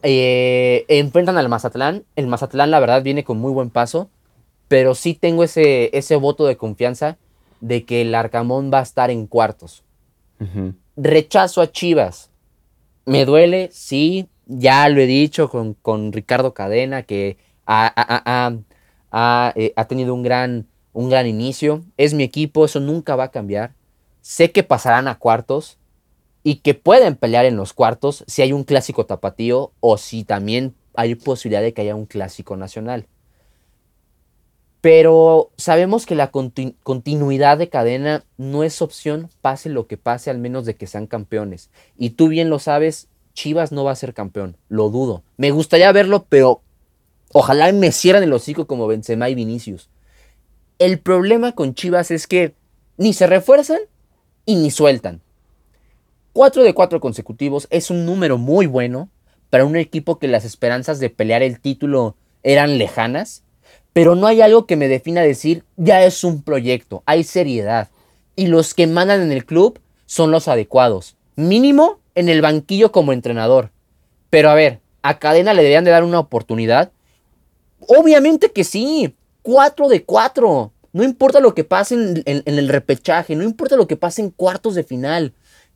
[0.04, 2.04] eh, enfrentan al Mazatlán.
[2.14, 4.10] El Mazatlán, la verdad, viene con muy buen paso.
[4.68, 7.16] Pero sí tengo ese, ese voto de confianza
[7.60, 9.82] de que el Arcamón va a estar en cuartos.
[10.96, 12.30] Rechazo a Chivas.
[13.06, 14.28] Me duele, sí.
[14.46, 18.52] Ya lo he dicho con, Ricardo Cadena, que ha,
[19.56, 21.82] eh, ha, tenido un gran, un gran inicio.
[21.96, 23.72] Es mi equipo, eso nunca va a cambiar.
[24.20, 25.78] Sé que pasarán a cuartos
[26.44, 30.74] y que pueden pelear en los cuartos si hay un clásico tapatío o si también
[30.94, 33.08] hay posibilidad de que haya un clásico nacional.
[34.82, 40.36] Pero sabemos que la continuidad de cadena no es opción, pase lo que pase, al
[40.36, 41.70] menos de que sean campeones.
[41.96, 45.22] Y tú bien lo sabes, Chivas no va a ser campeón, lo dudo.
[45.38, 46.60] Me gustaría verlo, pero
[47.32, 49.88] ojalá me cierran el hocico como Benzema y Vinicius.
[50.78, 52.54] El problema con Chivas es que
[52.98, 53.80] ni se refuerzan
[54.44, 55.22] y ni sueltan.
[56.34, 59.08] 4 de 4 consecutivos es un número muy bueno
[59.50, 63.44] para un equipo que las esperanzas de pelear el título eran lejanas,
[63.92, 67.88] pero no hay algo que me defina decir ya es un proyecto, hay seriedad
[68.34, 73.12] y los que mandan en el club son los adecuados, mínimo en el banquillo como
[73.12, 73.70] entrenador.
[74.28, 76.90] Pero a ver, a Cadena le deberían de dar una oportunidad.
[77.86, 80.72] Obviamente que sí, 4 de 4.
[80.92, 84.30] No importa lo que pase en, en el repechaje, no importa lo que pase en
[84.30, 85.32] cuartos de final.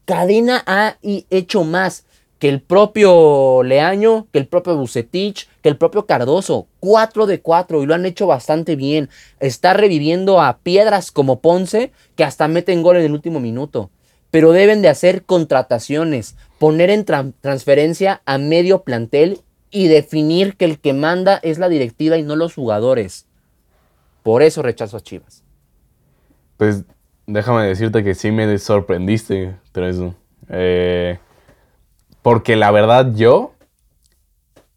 [0.08, 2.06] Cadena ha hecho más
[2.38, 6.66] que el propio Leaño, que el propio Bucetich, que el propio Cardoso.
[6.80, 9.10] Cuatro de cuatro y lo han hecho bastante bien.
[9.38, 13.90] Está reviviendo a piedras como Ponce, que hasta meten gol en el último minuto.
[14.30, 20.78] Pero deben de hacer contrataciones, poner en transferencia a medio plantel y definir que el
[20.78, 23.26] que manda es la directiva y no los jugadores.
[24.22, 25.44] Por eso rechazo a Chivas.
[26.56, 26.84] Pues
[27.28, 30.14] déjame decirte que sí me sorprendiste, Treso.
[30.48, 31.18] Eh,
[32.22, 33.52] porque la verdad yo,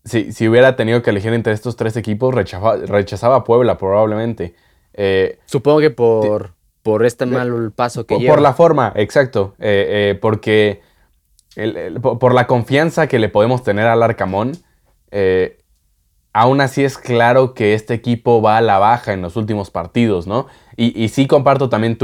[0.03, 4.53] si, si, hubiera tenido que elegir entre estos tres equipos, rechazaba, a Puebla probablemente.
[4.93, 6.51] Eh, Supongo que por,
[6.83, 8.35] por este mal paso que por, lleva.
[8.35, 9.55] Por la forma, exacto.
[9.57, 10.81] Eh, porque
[12.01, 14.53] por la confianza que le podemos tener al Arcamón,
[16.33, 20.27] aún así es claro que este equipo va a la baja en los últimos partidos,
[20.27, 20.47] ¿no?
[20.77, 21.97] Y, sí comparto también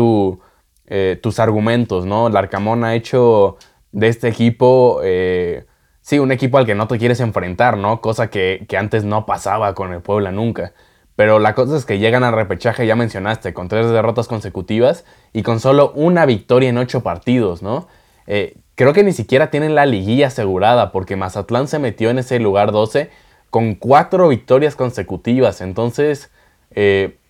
[0.88, 2.30] eh, tus argumentos, ¿no?
[2.30, 3.58] Larcamón ha hecho
[3.92, 5.66] de este equipo, eh,
[6.02, 8.02] sí, un equipo al que no te quieres enfrentar, ¿no?
[8.02, 10.74] Cosa que, antes no pasaba con el Puebla nunca.
[11.16, 15.04] Pero la cosa es que llegan al repechaje, ya mencionaste, con tres derrotas consecutivas
[15.34, 17.88] y con solo una victoria en ocho partidos, ¿no?
[18.28, 22.40] Eh, creo que ni siquiera tienen la liguilla asegurada porque Mazatlán se metió en ese
[22.40, 23.10] lugar 12
[23.50, 25.62] con cuatro victorias consecutivas.
[25.62, 26.30] Entonces,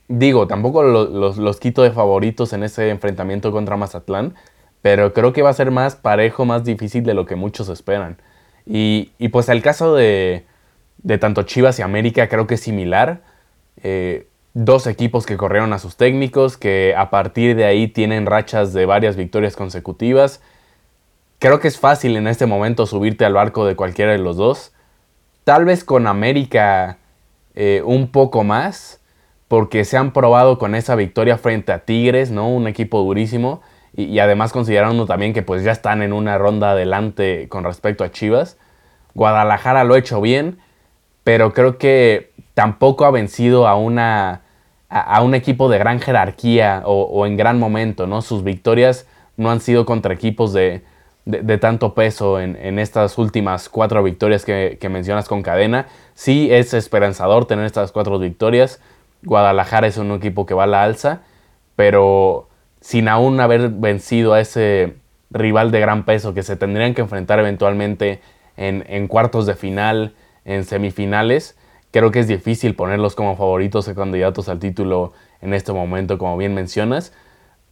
[0.08, 4.36] digo, tampoco los, quito de favoritos en ese enfrentamiento contra Mazatlán,
[4.82, 8.18] pero creo que va a ser más parejo, más difícil de lo que muchos esperan.
[8.66, 10.46] Y, pues el caso de,
[11.20, 13.22] tanto Chivas y América creo que es similar.
[13.84, 18.74] Eh, dos equipos que corrieron a sus técnicos, que a partir de ahí tienen rachas
[18.74, 20.42] de varias victorias consecutivas.
[21.40, 24.74] Creo que es fácil en este momento subirte al barco de cualquiera de los dos.
[25.44, 26.98] Tal vez con América
[27.54, 29.00] eh, un poco más,
[29.48, 32.50] porque se han probado con esa victoria frente a Tigres, ¿no?
[32.50, 33.62] Un equipo durísimo.
[33.96, 38.12] Y, además considerando también que pues ya están en una ronda adelante con respecto a
[38.12, 38.58] Chivas.
[39.16, 40.60] Guadalajara lo ha hecho bien,
[41.24, 44.42] pero creo que tampoco ha vencido a una
[44.90, 48.22] a, un equipo de gran jerarquía o, en gran momento, ¿no?
[48.22, 50.84] Sus victorias no han sido contra equipos de,
[51.26, 55.88] de, tanto peso en, estas últimas cuatro victorias que, mencionas con cadena.
[56.14, 58.80] Sí es esperanzador tener estas cuatro victorias.
[59.28, 61.22] Guadalajara es un equipo que va a la alza,
[61.76, 62.48] pero
[62.82, 64.96] sin aún haber vencido a ese
[65.30, 68.22] rival de gran peso que se tendrían que enfrentar eventualmente
[68.56, 71.58] en, cuartos de final, en semifinales,
[71.92, 76.38] creo que es difícil ponerlos como favoritos o candidatos al título en este momento, como
[76.38, 77.14] bien mencionas.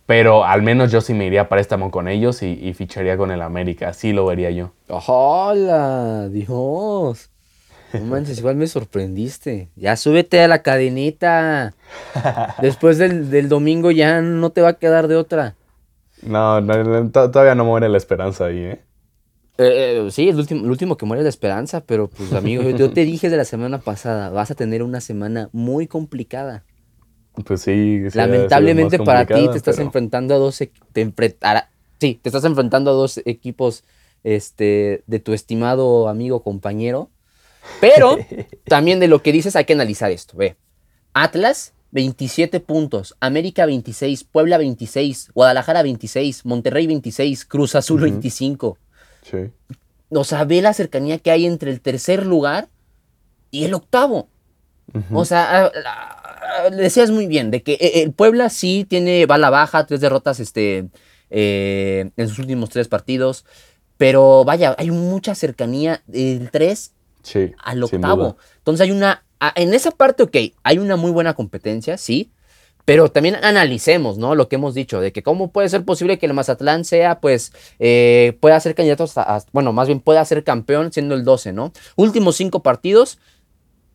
[0.06, 3.42] Pero al menos yo sí me iría para préstamo con ellos y, ficharía con el
[3.42, 3.90] América.
[3.90, 4.72] Así lo vería yo.
[4.88, 6.30] ¡Hola!
[6.30, 7.32] Dios.
[7.94, 9.70] No manches, igual me sorprendiste.
[9.76, 11.74] Ya súbete a la cadenita.
[12.62, 15.56] Después del, domingo ya no te va a quedar de otra.
[16.22, 16.62] No,
[17.12, 18.82] todavía no muere la esperanza ahí, ¿eh?
[19.58, 20.12] Eh, ¿eh?
[20.12, 23.06] sí, el último, el último que muere es la esperanza, pero pues amigo, yo te
[23.06, 26.64] dije de la semana pasada, vas a tener una semana muy complicada.
[27.44, 28.04] Pues sí.
[28.14, 31.14] Lamentablemente para ti te estás enfrentando a dos te
[32.00, 33.84] sí, te estás enfrentando a dos equipos
[34.24, 37.10] este de tu estimado amigo compañero.
[37.82, 38.18] Pero
[38.66, 40.56] también de lo que dices hay que analizar esto, ve.
[41.14, 48.78] Atlas 27 puntos, América 26, Puebla 26, Guadalajara 26, Monterrey 26, Cruz Azul 25.
[49.22, 49.38] Sí.
[50.10, 52.68] O sea, ve la cercanía que hay entre el tercer lugar
[53.50, 54.28] y el octavo.
[55.12, 55.72] O sea,
[56.72, 60.90] decías muy bien, de que eh, el Puebla sí tiene bala baja, tres derrotas este,
[61.30, 63.46] eh, en sus últimos tres partidos,
[63.98, 66.95] pero vaya, hay mucha cercanía del 3
[67.64, 68.38] al octavo.
[68.58, 69.24] Entonces hay una,
[69.56, 72.32] en esa parte, ok, hay una muy buena competencia, sí,
[72.86, 74.36] pero también analicemos, ¿no?
[74.36, 77.52] Lo que hemos dicho, de que cómo puede ser posible que el Mazatlán sea, pues,
[77.80, 81.74] eh, pueda ser candidato hasta, bueno, más bien pueda ser campeón siendo el 12, ¿no?
[81.96, 83.18] Últimos cinco partidos,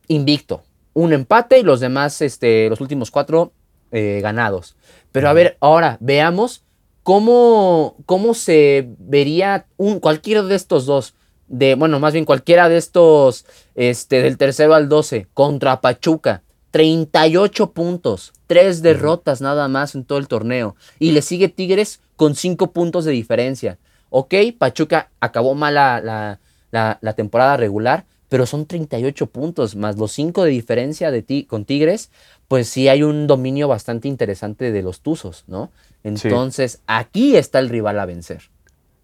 [0.07, 0.63] invicto
[0.93, 3.53] un empate y los demás, este, los últimos cuatro
[3.91, 4.75] eh, ganados.
[5.11, 6.63] Pero a ver, ahora veamos
[7.03, 11.15] cómo, cómo se vería un, cualquiera de estos dos.
[11.51, 16.43] De, bueno, más bien cualquiera de estos, este, del tercero al 12, contra Pachuca.
[16.71, 20.77] 38 puntos, tres derrotas nada más en todo el torneo.
[20.99, 23.77] Y le sigue Tigres con 5 puntos de diferencia.
[24.09, 26.39] Ok, Pachuca acabó mal la,
[26.71, 31.65] la temporada regular, pero son 38 puntos, más los 5 de diferencia de ti con
[31.65, 32.11] Tigres,
[32.47, 35.69] pues sí hay un dominio bastante interesante de los Tuzos, ¿no?
[36.05, 38.43] Entonces, aquí está el rival a vencer.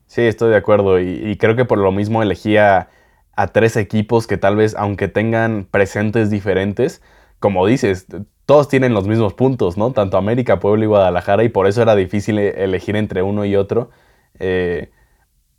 [0.08, 2.90] Sí, estoy de acuerdo y, creo que por lo mismo elegía
[3.36, 7.02] a tres equipos que tal vez, aunque tengan presentes diferentes,
[7.40, 8.08] como dices,
[8.46, 9.92] todos tienen los mismos puntos, ¿no?
[9.92, 13.56] Tanto América, Puebla y Guadalajara, y por eso era difícil e-, elegir entre uno y
[13.56, 13.92] otro.
[14.40, 14.92] Eh,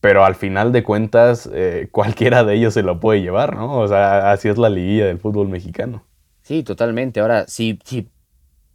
[0.00, 3.78] pero al final de cuentas eh, cualquiera de ellos se lo puede llevar, ¿no?
[3.78, 6.04] O sea, así es la liguilla del fútbol mexicano.
[6.42, 7.20] Sí, totalmente.
[7.20, 7.78] Ahora, si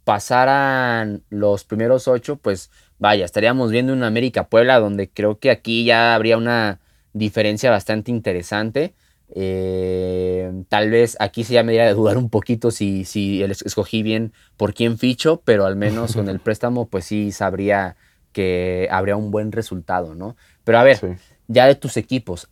[0.04, 5.84] pasaran los primeros ocho, pues vaya, estaríamos viendo una América Puebla donde creo que aquí
[5.84, 6.80] ya habría una
[7.12, 8.94] diferencia bastante interesante.
[9.36, 14.02] Eh, tal vez aquí se ya me diera de dudar un poquito si, si escogí
[14.02, 17.96] bien por quién ficho, pero al menos con el préstamo, pues sí sabría
[18.32, 20.36] que habría un buen resultado, ¿no?
[20.64, 22.48] Pero a ver, ya de tus equipos,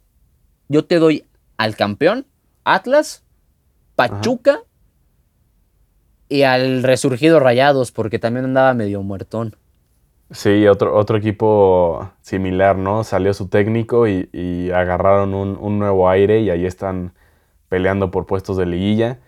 [0.68, 2.26] yo te doy al campeón,
[2.64, 3.24] Atlas,
[3.96, 4.60] Pachuca
[6.28, 9.56] y al resurgido Rayados, porque también andaba medio muertón.
[10.32, 13.04] Sí, otro, otro equipo similar, ¿no?
[13.04, 17.12] Salió su técnico y, agarraron un, nuevo aire y ahí están
[17.68, 19.18] peleando por puestos de liguilla.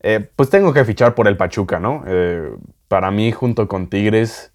[0.00, 2.02] Eh, pues tengo que fichar por el Pachuca, ¿no?
[2.06, 2.50] Eh,
[2.88, 4.52] para mí, junto con Tigres,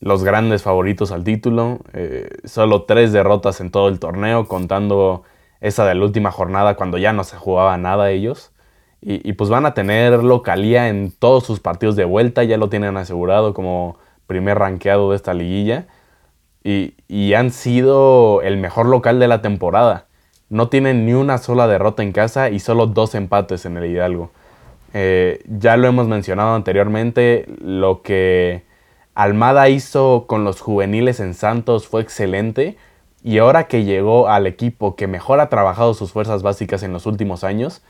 [0.00, 1.80] los grandes favoritos al título.
[1.92, 5.22] Eh, solo tres derrotas en todo el torneo, contando
[5.60, 8.52] esa de la última jornada cuando ya no se jugaba nada ellos.
[9.02, 12.98] Y, pues van a tener localía en todos sus partidos de vuelta, ya lo tienen
[12.98, 13.98] asegurado como
[14.30, 15.86] primer ranqueado de esta liguilla.
[16.62, 20.06] Y, y han sido el mejor local de la temporada.
[20.48, 24.30] No tienen ni una sola derrota en casa y solo dos empates en el Hidalgo.
[24.94, 28.62] Eh, ya lo hemos mencionado anteriormente, lo que
[29.14, 32.76] Almada hizo con los juveniles en Santos fue excelente
[33.22, 37.06] y ahora que llegó al equipo que mejor ha trabajado sus fuerzas básicas en los
[37.06, 37.82] últimos años,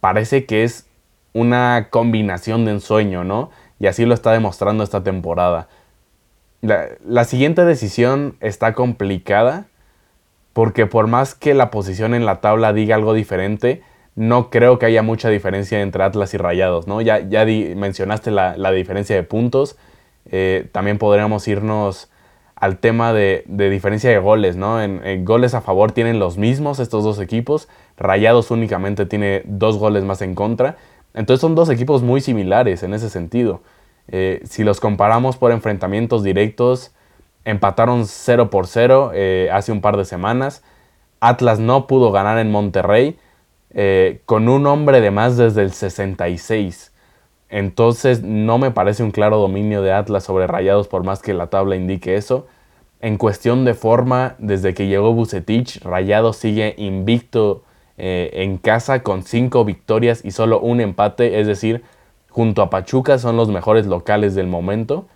[0.00, 0.86] parece que es
[1.32, 3.50] una combinación de ensueño, ¿no?
[3.80, 5.68] Y así lo está demostrando esta temporada.
[6.64, 9.66] La, siguiente decisión está complicada
[10.54, 13.82] porque por más que la posición en la tabla diga algo diferente,
[14.14, 17.02] no creo que haya mucha diferencia entre Atlas y Rayados, ¿no?
[17.02, 19.76] Ya, ya mencionaste la, diferencia de puntos,
[20.30, 22.08] eh, también podríamos irnos
[22.54, 24.80] al tema de, diferencia de goles, ¿no?
[24.80, 30.02] En, goles a favor tienen los mismos estos dos equipos, Rayados únicamente tiene dos goles
[30.04, 30.78] más en contra,
[31.12, 33.60] entonces son dos equipos muy similares en ese sentido.
[34.08, 36.92] Eh, si los comparamos por enfrentamientos directos,
[37.44, 40.62] empataron 0 por 0 eh, hace un par de semanas.
[41.20, 43.18] Atlas no pudo ganar en Monterrey
[43.70, 46.92] eh, con un hombre de más desde el 66.
[47.48, 51.48] Entonces no me parece un claro dominio de Atlas sobre Rayados por más que la
[51.48, 52.46] tabla indique eso.
[53.00, 57.64] En cuestión de forma, desde que llegó Bucetich, Rayados sigue invicto
[57.96, 61.84] en casa con 5 victorias y solo un empate, es decir,
[62.34, 65.06] junto a Pachuca son los mejores locales del momento.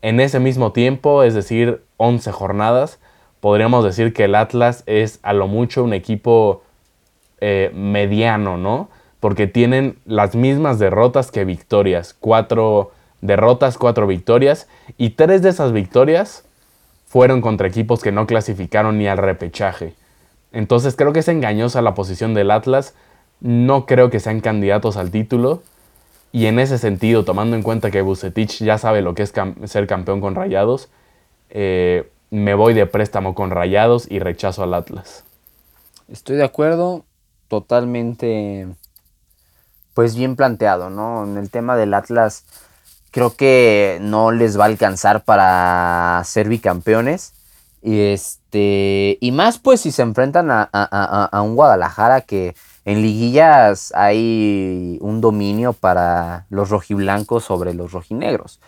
[0.00, 2.98] En ese mismo tiempo, es decir, 11 jornadas,
[3.40, 6.62] podríamos decir que el Atlas es a lo mucho un equipo
[7.42, 8.88] eh, mediano, ¿no?
[9.20, 12.16] Porque tienen las mismas derrotas que victorias.
[12.18, 14.68] Cuatro derrotas, cuatro victorias.
[14.96, 16.46] Y tres de esas victorias
[17.06, 19.92] fueron contra equipos que no clasificaron ni al repechaje.
[20.52, 22.94] Entonces creo que es engañosa la posición del Atlas.
[23.42, 25.60] No creo que sean candidatos al título.
[26.32, 29.32] Y en ese sentido, tomando en cuenta que Bucetich ya sabe lo que es
[29.64, 30.90] ser campeón con Rayados,
[31.50, 35.24] eh, me voy de préstamo con Rayados y rechazo al Atlas.
[36.08, 37.04] Estoy de acuerdo,
[37.48, 38.68] totalmente,
[39.94, 41.24] pues bien planteado, ¿no?
[41.24, 42.44] En el tema del Atlas,
[43.10, 47.32] creo que no les va a alcanzar para ser bicampeones.
[47.80, 52.54] Este, y más pues si se enfrentan a un Guadalajara que
[52.84, 58.60] en liguillas hay un dominio para los rojiblancos sobre los rojinegros.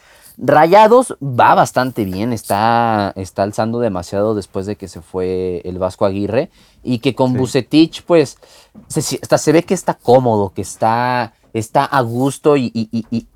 [0.42, 6.06] Rayados va bastante bien, está, está alzando demasiado después de que se fue el Vasco
[6.06, 6.50] Aguirre
[6.82, 8.38] y que con Bucetich pues
[8.88, 13.26] se, hasta se ve que está cómodo, que está, está a gusto y, y,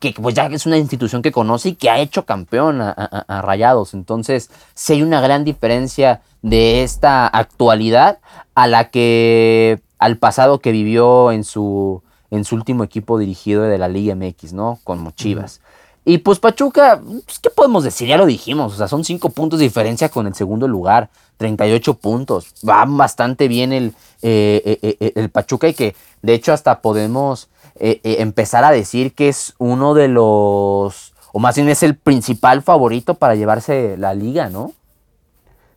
[0.00, 3.42] que pues ya es una institución que conoce y que ha hecho campeón a, a
[3.42, 3.94] Rayados.
[3.94, 8.18] Entonces, sí hay una gran diferencia de esta actualidad
[8.54, 13.78] a la que al pasado que vivió en su, en su último equipo dirigido de
[13.78, 14.78] la Liga MX, ¿no?
[14.84, 15.60] Con Chivas.
[16.04, 18.08] Y pues Pachuca, pues, ¿qué podemos decir?
[18.08, 21.94] Ya lo dijimos, o sea, son cinco puntos de diferencia con el segundo lugar, 38
[21.94, 22.54] puntos.
[22.66, 27.48] Va bastante bien el, eh, eh, eh, el Pachuca y que de hecho hasta podemos
[27.80, 33.14] empezar a decir que es uno de los, o más bien es el principal favorito
[33.14, 34.72] para llevarse la liga, ¿no?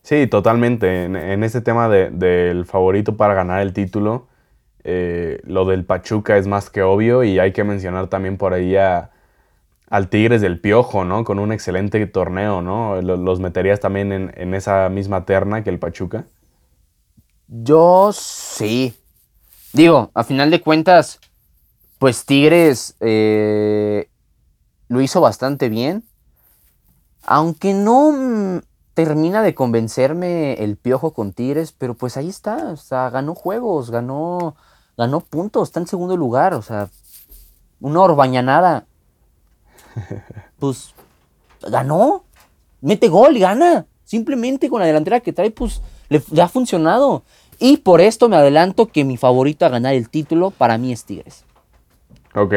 [0.04, 1.04] Sí, totalmente.
[1.04, 4.28] En, ese tema del favorito para ganar el título,
[4.84, 8.76] eh, lo del Pachuca es más que obvio y hay que mencionar también por ahí
[8.76, 11.24] al Tigres del Piojo, ¿no?
[11.24, 13.00] Con un excelente torneo, ¿no?
[13.02, 16.26] ¿Los meterías también en, esa misma terna que el Pachuca?
[17.48, 18.96] Yo sí.
[19.74, 21.20] Digo, a final de cuentas,
[22.00, 24.10] pues Tigres eh,
[24.88, 26.04] lo hizo bastante bien.
[27.24, 28.64] Aunque no
[28.94, 33.90] termina de convencerme el piojo con Tigres, pero pues ahí está, o sea, ganó juegos,
[33.90, 34.56] ganó,
[34.98, 36.90] ganó puntos, está en segundo lugar, o sea,
[37.80, 38.86] una orbañanada.
[40.60, 40.94] Pues
[41.68, 42.24] ganó,
[42.82, 43.88] mete gol y gana.
[44.04, 47.24] Simplemente con la delantera que trae, pues le, ha funcionado.
[47.58, 51.04] Y por esto me adelanto que mi favorito a ganar el título para mí es
[51.04, 51.46] Tigres.
[52.36, 52.54] Ok,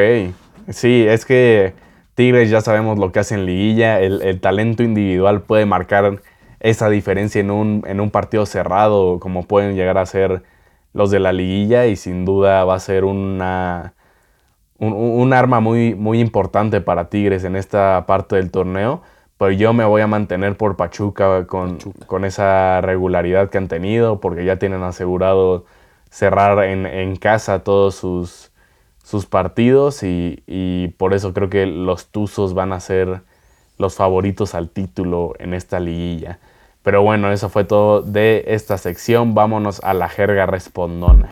[0.69, 1.75] sí, es que
[2.15, 6.21] Tigres ya sabemos lo que hace en liguilla, el, talento individual puede marcar
[6.61, 10.43] esa diferencia en un, en un, partido cerrado como pueden llegar a ser
[10.93, 13.95] los de la liguilla y sin duda va a ser una,
[14.79, 19.03] un, arma muy, muy importante para Tigres en esta parte del torneo.
[19.37, 24.21] Pero yo me voy a mantener por Pachuca con, con esa regularidad que han tenido
[24.21, 25.65] porque ya tienen asegurado
[26.11, 28.53] cerrar en, en casa todos sus
[29.05, 33.21] sus partidos y, por eso creo que los Tuzos van a ser
[33.79, 36.39] los favoritos al título en esta liguilla.
[36.83, 39.35] Pero bueno, eso fue todo de esta sección.
[39.35, 41.29] Vámonos a la jerga respondona.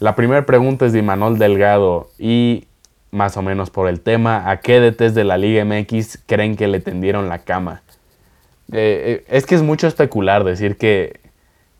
[0.00, 2.66] La primera pregunta es de Manuel Delgado y
[3.12, 6.66] más o menos por el tema, ¿a qué DTs de la Liga MX creen que
[6.66, 7.82] le tendieron la cama?
[8.72, 11.20] Eh, eh, es que es mucho especular decir que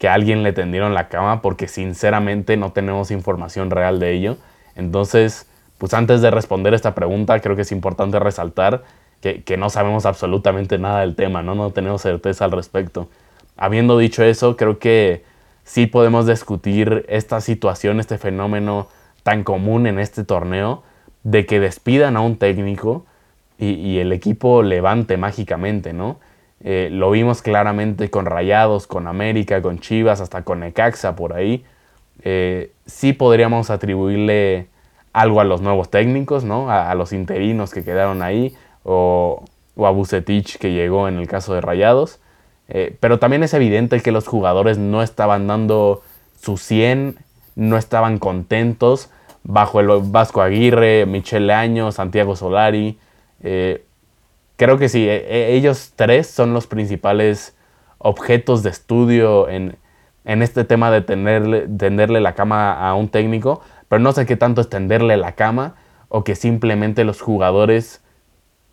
[0.03, 4.37] que alguien le tendieron la cama porque sinceramente no tenemos información real de ello.
[4.75, 5.47] Entonces,
[5.79, 8.83] pues antes de responder esta pregunta, creo que es importante resaltar
[9.21, 11.55] que, que no sabemos absolutamente nada del tema, ¿no?
[11.55, 13.11] No tenemos certeza al respecto.
[13.57, 15.25] Habiendo dicho eso, creo que
[15.63, 18.89] sí podemos discutir esta situación, este fenómeno
[19.23, 20.83] tan común en este torneo,
[21.23, 23.07] de que despidan a un técnico
[23.57, 26.19] y, el equipo levante mágicamente, ¿no?
[26.65, 31.65] Eh, lo vimos claramente con Rayados, con América, con Chivas, hasta con Necaxa por ahí.
[32.23, 34.69] Eh, sí podríamos atribuirle
[35.13, 36.71] algo a los nuevos técnicos, ¿no?
[36.71, 38.55] A, los interinos que quedaron ahí,
[38.85, 39.45] o,
[39.77, 42.21] a Bucetich que llegó en el caso de Rayados.
[42.69, 46.03] Eh, pero también es evidente que los jugadores no estaban dando
[46.41, 47.17] su 100,
[47.57, 49.11] no estaban contentos
[49.43, 52.99] bajo el Vasco Aguirre, Michel Año, Santiago Solari.
[54.63, 57.57] Creo que sí, e, e, ellos tres son los principales
[57.99, 59.77] objetos de estudio en,
[60.25, 64.69] este tema de tenderle la cama a un técnico, pero no sé qué tanto es
[64.69, 65.75] tenderle la cama
[66.09, 68.05] o que simplemente los jugadores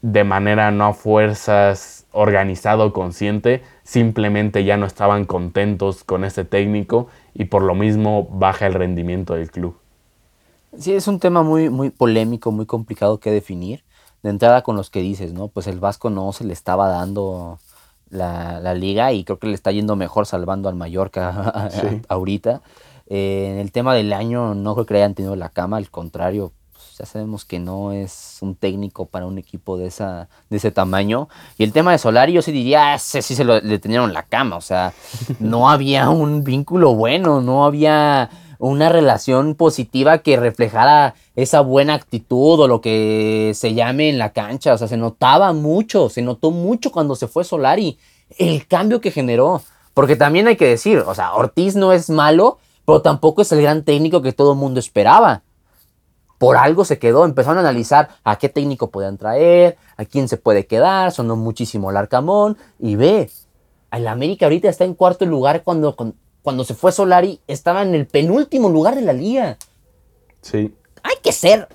[0.04, 7.08] de manera no a fuerzas, organizado, consciente, simplemente ya no estaban contentos con ese técnico
[7.34, 9.76] y por lo mismo baja el rendimiento del club.
[10.78, 13.84] Sí, es un tema muy, muy polémico, muy complicado que definir.
[14.24, 15.48] De entrada con los que dices, ¿no?
[15.48, 17.60] Pues el Vasco no se le estaba dando
[18.10, 21.70] la, liga y creo que le está yendo mejor salvando al Mallorca
[22.08, 22.62] ahorita.
[23.08, 25.90] Eh, en el tema del año no creo que le hayan tenido la cama, al
[25.90, 30.58] contrario, pues ya sabemos que no es un técnico para un equipo de, esa, de
[30.58, 31.28] ese tamaño.
[31.58, 34.24] Y el tema de Solari yo sí diría, ese sí se lo, le tenieron la
[34.24, 34.94] cama, o sea,
[35.40, 38.30] no había un vínculo bueno, no había
[38.60, 44.34] una relación positiva que reflejara esa buena actitud o lo que se llame en la
[44.34, 44.74] cancha.
[44.74, 47.98] O sea, se notaba mucho, se notó mucho cuando se fue Solari,
[48.38, 49.62] el cambio que generó.
[49.94, 53.62] Porque también hay que decir, o sea, Ortiz no es malo, pero tampoco es el
[53.62, 55.42] gran técnico que todo el mundo esperaba.
[56.38, 60.38] Por algo se quedó, empezaron a analizar a qué técnico podían traer, a quién se
[60.38, 63.30] puede quedar, sonó muchísimo el Arcamón y ve,
[63.92, 66.16] el América ahorita está en cuarto lugar cuando, cuando
[66.64, 69.58] se fue Solari, estaba en el penúltimo lugar de la liga.
[70.42, 70.74] Sí.
[71.04, 71.68] Hay que ser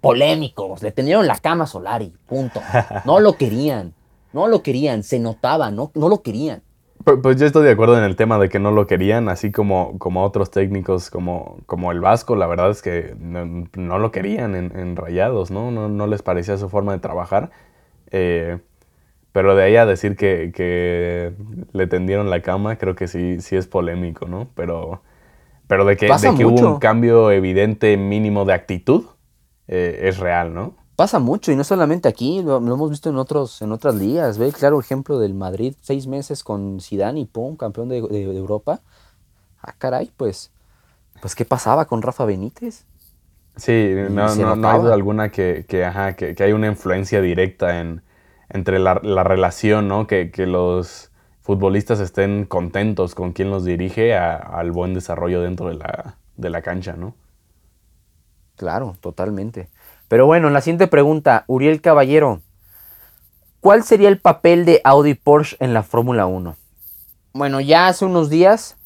[0.00, 0.82] polémicos.
[0.82, 2.60] Le tenieron la cama a Solari, punto.
[3.04, 3.94] No lo querían.
[4.32, 5.02] No lo querían.
[5.02, 6.62] Se notaba, no, no lo querían.
[7.04, 9.98] Pues, yo estoy de acuerdo en el tema de que no lo querían, así como,
[9.98, 14.96] como otros técnicos como, como el Vasco, la verdad es que no, lo querían en,
[14.96, 15.70] Rayados, ¿no?
[15.70, 15.88] ¿no?
[15.88, 16.06] ¿no?
[16.06, 17.50] les parecía su forma de trabajar.
[18.10, 18.58] Eh,
[19.32, 21.34] pero de ahí a decir que,
[21.72, 24.48] le tendieron la cama, creo que sí, sí es polémico, ¿no?
[24.54, 25.02] Pero,
[25.66, 29.04] pero de que, que hubo un cambio evidente mínimo de actitud,
[29.68, 30.74] eh, es real, ¿no?
[30.96, 34.36] Pasa mucho, y no solamente aquí, lo, hemos visto en, otros, en otras ligas.
[34.38, 38.80] Ve el claro ejemplo del Madrid, seis meses con Zidane y pum, campeón de, Europa.
[39.62, 40.50] Ah, caray, pues,
[41.20, 42.84] pues, ¿qué pasaba con Rafa Benítez?
[43.54, 47.20] Sí, no, no, no, hay duda alguna que, que, ajá, que, que hay una influencia
[47.20, 48.02] directa en,
[48.50, 50.06] entre la, relación, ¿no?
[50.06, 51.10] Que, los
[51.42, 56.62] futbolistas estén contentos con quien los dirige al buen desarrollo dentro de la, de la
[56.62, 57.14] cancha, ¿no?
[58.56, 59.68] Claro, totalmente.
[60.08, 62.40] Pero bueno, la siguiente pregunta, Uriel Caballero.
[63.60, 66.56] ¿Cuál sería el papel de Audi Porsche en la Fórmula 1?
[67.32, 68.78] Bueno, ya hace unos días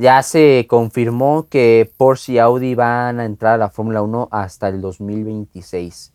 [0.00, 4.68] ya se confirmó que Porsche y Audi van a entrar a la Fórmula 1 hasta
[4.68, 6.14] el 2026.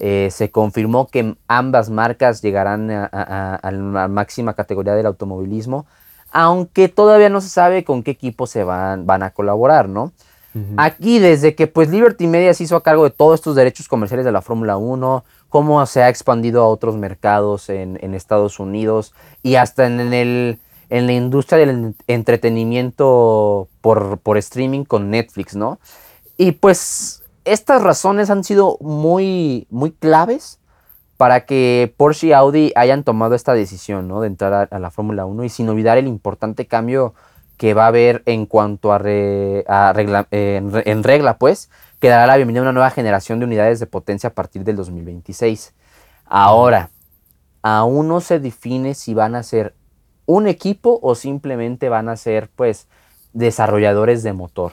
[0.00, 5.86] Eh, se confirmó que ambas marcas llegarán a, la máxima categoría del automovilismo,
[6.30, 10.12] aunque todavía no se sabe con qué equipo se van, van a colaborar, ¿no?
[10.76, 14.24] Aquí, desde que pues Liberty Media se hizo a cargo de todos estos derechos comerciales
[14.24, 19.54] de la Fórmula 1, cómo se ha expandido a otros mercados en, Estados Unidos y
[19.54, 20.58] hasta en, el,
[20.90, 25.78] en la industria del entretenimiento por, por streaming con Netflix, ¿no?
[26.36, 27.17] Y pues
[27.52, 30.58] estas razones han sido muy, muy claves
[31.16, 34.20] para que Porsche y Audi hayan tomado esta decisión ¿no?
[34.20, 37.14] de entrar a, la Fórmula 1 y sin olvidar el importante cambio
[37.56, 42.60] que va a haber en cuanto a, regla, en, regla, pues, que dará la bienvenida
[42.60, 45.74] a una nueva generación de unidades de potencia a partir del 2026.
[46.24, 46.90] Ahora,
[47.62, 49.74] aún no se define si van a ser
[50.24, 52.86] un equipo o simplemente van a ser, pues,
[53.32, 54.72] desarrolladores de motor.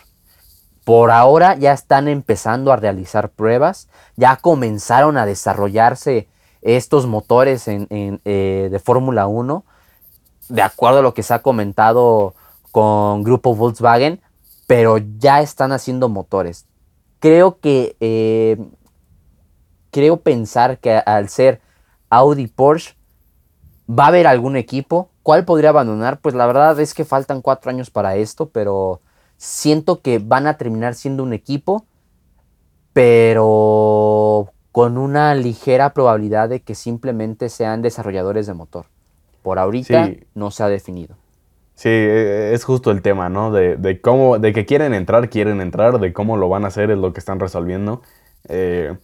[0.85, 6.29] Por ahora ya están empezando a realizar pruebas, ya comenzaron a desarrollarse
[6.61, 9.65] estos motores eh, de Fórmula 1,
[10.47, 12.33] de acuerdo a lo que se ha comentado
[12.71, 14.21] con Grupo Volkswagen,
[14.65, 16.65] pero ya están haciendo motores.
[17.19, 18.57] Creo que, eh,
[19.91, 21.59] creo pensar que al ser
[22.09, 22.95] Audi Porsche,
[23.87, 26.19] va a haber algún equipo ¿Cuál podría abandonar?
[26.19, 29.01] Pues la verdad es que faltan cuatro años para esto, pero
[29.37, 31.85] siento que van a terminar siendo un equipo,
[32.93, 38.85] pero con una ligera probabilidad de que simplemente sean desarrolladores de motor.
[39.41, 41.15] Por ahorita no se ha definido.
[41.75, 43.51] Sí, e, es justo el tema, ¿no?
[43.51, 46.97] De, cómo, de que quieren entrar, quieren entrar, de cómo lo van a hacer es
[46.97, 48.01] lo que están resolviendo.
[48.47, 48.95] Eh,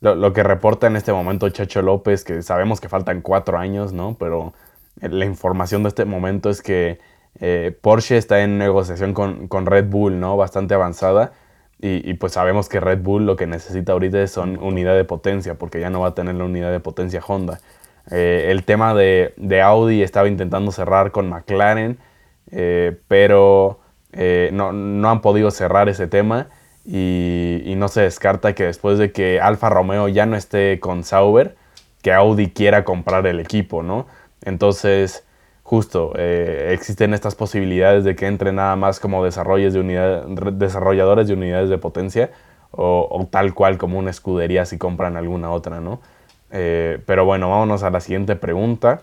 [0.00, 4.16] lo, que reporta en este momento Chacho López, que sabemos que faltan cuatro años, ¿no?
[4.18, 4.52] Pero
[5.00, 6.98] la información de este momento es que
[7.40, 10.36] eh, Porsche está en negociación con, Red Bull, ¿no?
[10.36, 11.32] Bastante avanzada.
[11.84, 15.80] Y, pues sabemos que Red Bull lo que necesita ahorita son unidad de potencia, porque
[15.80, 17.60] ya no va a tener la unidad de potencia Honda.
[18.08, 21.98] Eh, el tema de, Audi estaba intentando cerrar con McLaren,
[22.52, 23.80] eh, pero
[24.52, 26.46] no, han podido cerrar ese tema.
[26.84, 31.02] Y, y, no se descarta que después de que Alfa Romeo ya no esté con
[31.02, 31.56] Sauber,
[32.00, 34.06] que Audi quiera comprar el equipo, ¿no?
[34.44, 35.24] Entonces,
[35.72, 41.70] justo, eh, existen estas posibilidades de que entren nada más como de desarrolladores de unidades
[41.70, 42.30] de potencia
[42.72, 46.02] o, tal cual como una escudería si compran alguna otra, ¿no?
[46.50, 49.00] Eh, pero bueno, vámonos a la siguiente pregunta.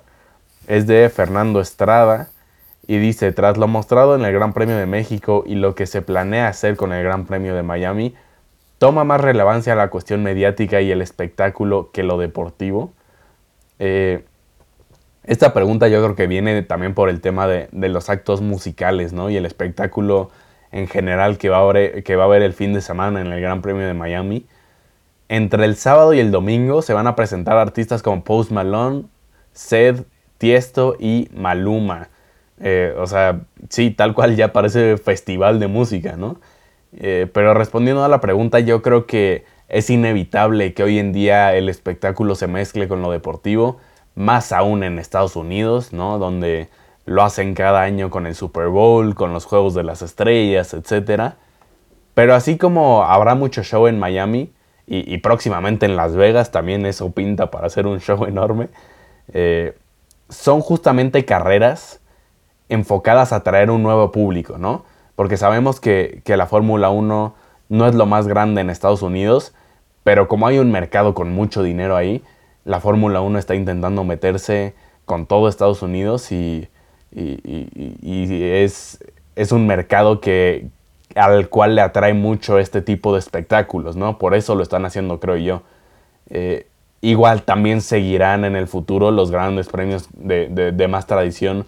[0.67, 2.27] Es de Fernando Estrada
[2.85, 6.03] y dice, tras lo mostrado en el Gran Premio de México y lo que se
[6.03, 8.13] planea hacer con el Gran Premio de Miami,
[8.77, 12.93] ¿toma más relevancia la cuestión mediática y el espectáculo que lo deportivo?
[13.79, 14.23] Eh,
[15.29, 19.29] esta pregunta yo creo que viene también por el tema de, los actos musicales, ¿no?
[19.29, 20.31] Y el espectáculo
[20.71, 23.39] en general que va, a haber, que va a el fin de semana en el
[23.39, 24.47] Gran Premio de Miami.
[25.27, 29.03] Entre el sábado y el domingo se van a presentar artistas como Post Malone,
[29.53, 30.05] Sed,
[30.39, 32.09] Tiesto y Maluma.
[32.59, 36.41] Eh, o sea, sí, tal cual ya parece festival de música, ¿no?
[36.97, 41.53] Eh, pero respondiendo a la pregunta, yo creo que es inevitable que hoy en día
[41.53, 43.77] el espectáculo se mezcle con lo deportivo
[44.19, 46.19] más aún en Estados Unidos, ¿no?
[46.19, 46.67] Donde
[47.05, 51.35] lo hacen cada año con el Super Bowl, con los Juegos de las Estrellas, etc.
[52.15, 54.51] Pero así como habrá mucho show en Miami
[54.85, 58.67] y, próximamente en Las Vegas, también eso pinta para hacer un show enorme,
[59.31, 59.77] eh,
[60.27, 62.01] son justamente carreras
[62.67, 64.83] enfocadas a traer un nuevo público, ¿no?
[65.15, 67.35] Porque sabemos que, que la Fórmula 1
[67.69, 69.53] no es lo más grande en Estados Unidos,
[70.03, 72.21] pero como hay un mercado con mucho dinero ahí,
[72.65, 74.73] la Fórmula 1 está intentando meterse
[75.05, 76.67] con todo Estados Unidos y,
[77.11, 79.03] es,
[79.35, 80.67] es, un mercado que,
[81.15, 84.19] al cual le atrae mucho este tipo de espectáculos, ¿no?
[84.19, 85.63] Por eso lo están haciendo, creo yo.
[86.29, 86.67] Eh,
[87.01, 91.65] igual también seguirán en el futuro los grandes premios de, más tradición,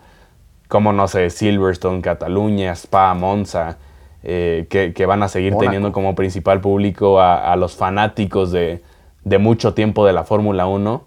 [0.68, 3.78] como, no sé, Silverstone, Cataluña, Spa, Monza,
[4.24, 8.84] eh, que, van a seguir teniendo como principal público a los fanáticos de,
[9.24, 11.04] de mucho tiempo de la Fórmula 1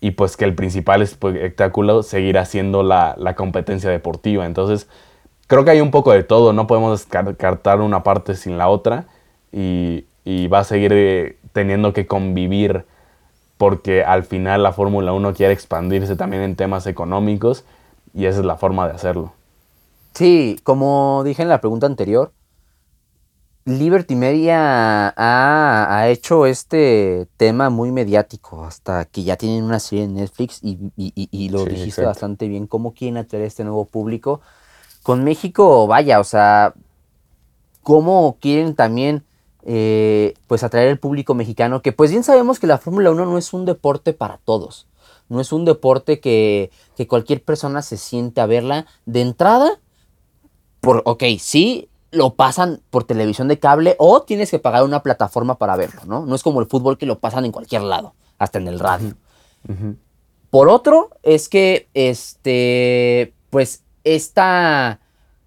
[0.00, 4.46] y pues que el principal espectáculo seguirá siendo la, competencia deportiva.
[4.46, 4.88] Entonces,
[5.46, 9.06] creo que hay un poco de todo, no podemos descartar una parte sin la otra
[9.52, 10.04] y,
[10.52, 12.84] va a seguir eh, teniendo que convivir
[13.56, 17.64] porque al final la Fórmula 1 quiere expandirse también en temas económicos
[18.14, 19.32] y esa es la forma de hacerlo.
[20.12, 22.32] Sí, como dije en la pregunta anterior,
[23.68, 30.14] Liberty Media ha, hecho este tema muy mediático, hasta que ya tienen una serie en
[30.14, 34.40] Netflix y, lo dijiste bastante bien, cómo quieren atraer este nuevo público.
[35.02, 36.72] Con México, vaya, o sea,
[37.82, 39.22] cómo quieren también
[39.64, 43.36] eh, pues atraer el público mexicano, que pues bien sabemos que la Fórmula 1 no
[43.36, 44.86] es un deporte para todos,
[45.28, 49.78] no es un deporte que, que cualquier persona se siente a verla de entrada.
[50.80, 55.58] Por, ok, sí, lo pasan por televisión de cable o tienes que pagar una plataforma
[55.58, 56.24] para verlo, ¿no?
[56.24, 59.14] No es como el fútbol que lo pasan en cualquier lado, hasta en el radio.
[60.50, 65.00] Por otro, es que este, pues esta,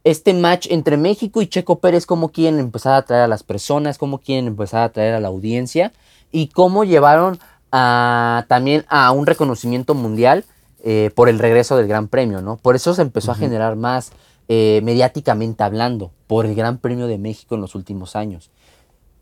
[0.04, 3.98] este match entre México y Checo Pérez, cómo quieren empezar a atraer a las personas,
[3.98, 5.92] cómo quieren empezar a atraer a la audiencia
[6.32, 7.40] y cómo llevaron
[7.72, 10.46] a, también a un reconocimiento mundial
[10.84, 12.58] eh, por el regreso del Gran Premio, ¿no?
[12.58, 14.12] Por eso se empezó a generar más
[14.54, 18.52] eh, mediáticamente hablando por el Gran Premio de México en los últimos años.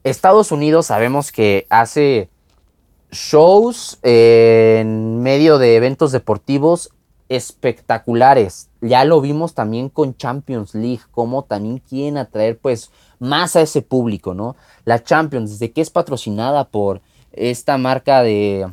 [0.04, 2.32] Estados Unidos sabemos que hace
[3.12, 6.90] shows en medio de eventos deportivos
[7.28, 8.72] espectaculares.
[8.82, 13.84] Ya lo vimos también con Champions League, como también quieren atraer pues más a ese
[13.84, 14.56] público, ¿no?
[14.84, 17.02] La Champions, desde que es patrocinada por
[17.34, 18.68] esta marca de,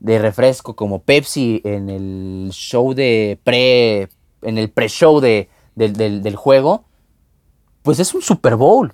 [0.00, 4.10] de refresco como Pepsi en el show de pre,
[4.42, 6.84] en el pre-show de, del, juego,
[7.82, 8.92] pues es un Super Bowl,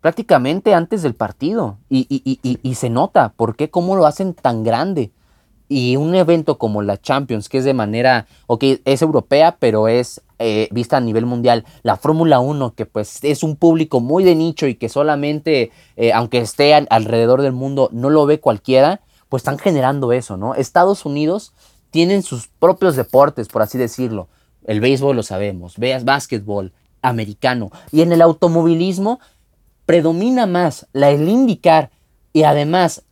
[0.00, 1.78] prácticamente antes del partido.
[1.90, 3.68] Y, se nota, ¿por qué?
[3.70, 5.10] ¿Cómo lo hacen tan grande?
[5.68, 10.20] Y un evento como la Champions, que es de manera, ok, es europea, pero es
[10.38, 11.64] eh, vista a nivel mundial.
[11.82, 16.12] La Fórmula 1, que pues es un público muy de nicho y que solamente, eh,
[16.12, 20.54] aunque esté alrededor del mundo, no lo ve cualquiera, pues están generando eso, ¿no?
[20.54, 21.54] Estados Unidos
[21.90, 24.28] tienen sus propios deportes, por así decirlo.
[24.64, 27.70] El béisbol lo sabemos, veas básquetbol, americano.
[27.90, 29.20] Y en el automovilismo
[29.86, 31.90] predomina más la el IndyCar
[32.32, 33.02] y además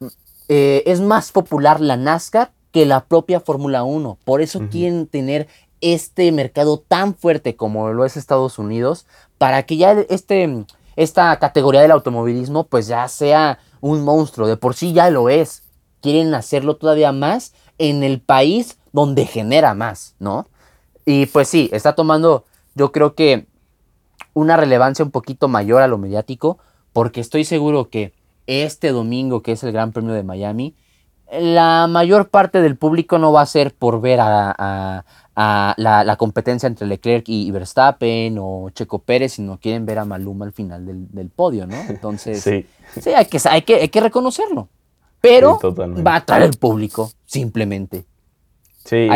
[0.48, 4.18] eh, es más popular la NASCAR que la propia Fórmula 1.
[4.24, 5.48] Por eso quieren tener
[5.80, 9.06] este mercado tan fuerte como lo es Estados Unidos,
[9.38, 10.64] para que ya este,
[10.96, 14.46] esta categoría del automovilismo pues ya sea un monstruo.
[14.46, 15.62] De por sí ya lo es.
[16.00, 20.48] Quieren hacerlo todavía más en el país donde genera más, ¿no?
[21.04, 22.44] Y pues sí, está tomando,
[22.74, 23.46] yo creo que
[24.34, 26.58] una relevancia un poquito mayor a lo mediático,
[26.92, 28.12] porque estoy seguro que
[28.46, 30.74] este domingo, que es el Gran Premio de Miami,
[31.32, 35.04] la mayor parte del público no va a ser por ver a,
[35.36, 40.52] la, competencia entre Leclerc y Verstappen o Checo Pérez, sino quieren ver a Maluma al
[40.52, 41.76] final del, podio, ¿no?
[41.88, 42.66] Entonces, sí,
[43.14, 44.68] hay, que, hay, que, hay que reconocerlo.
[45.20, 45.60] Pero
[46.04, 48.06] va a atraer el público, simplemente.
[48.84, 49.08] Sí,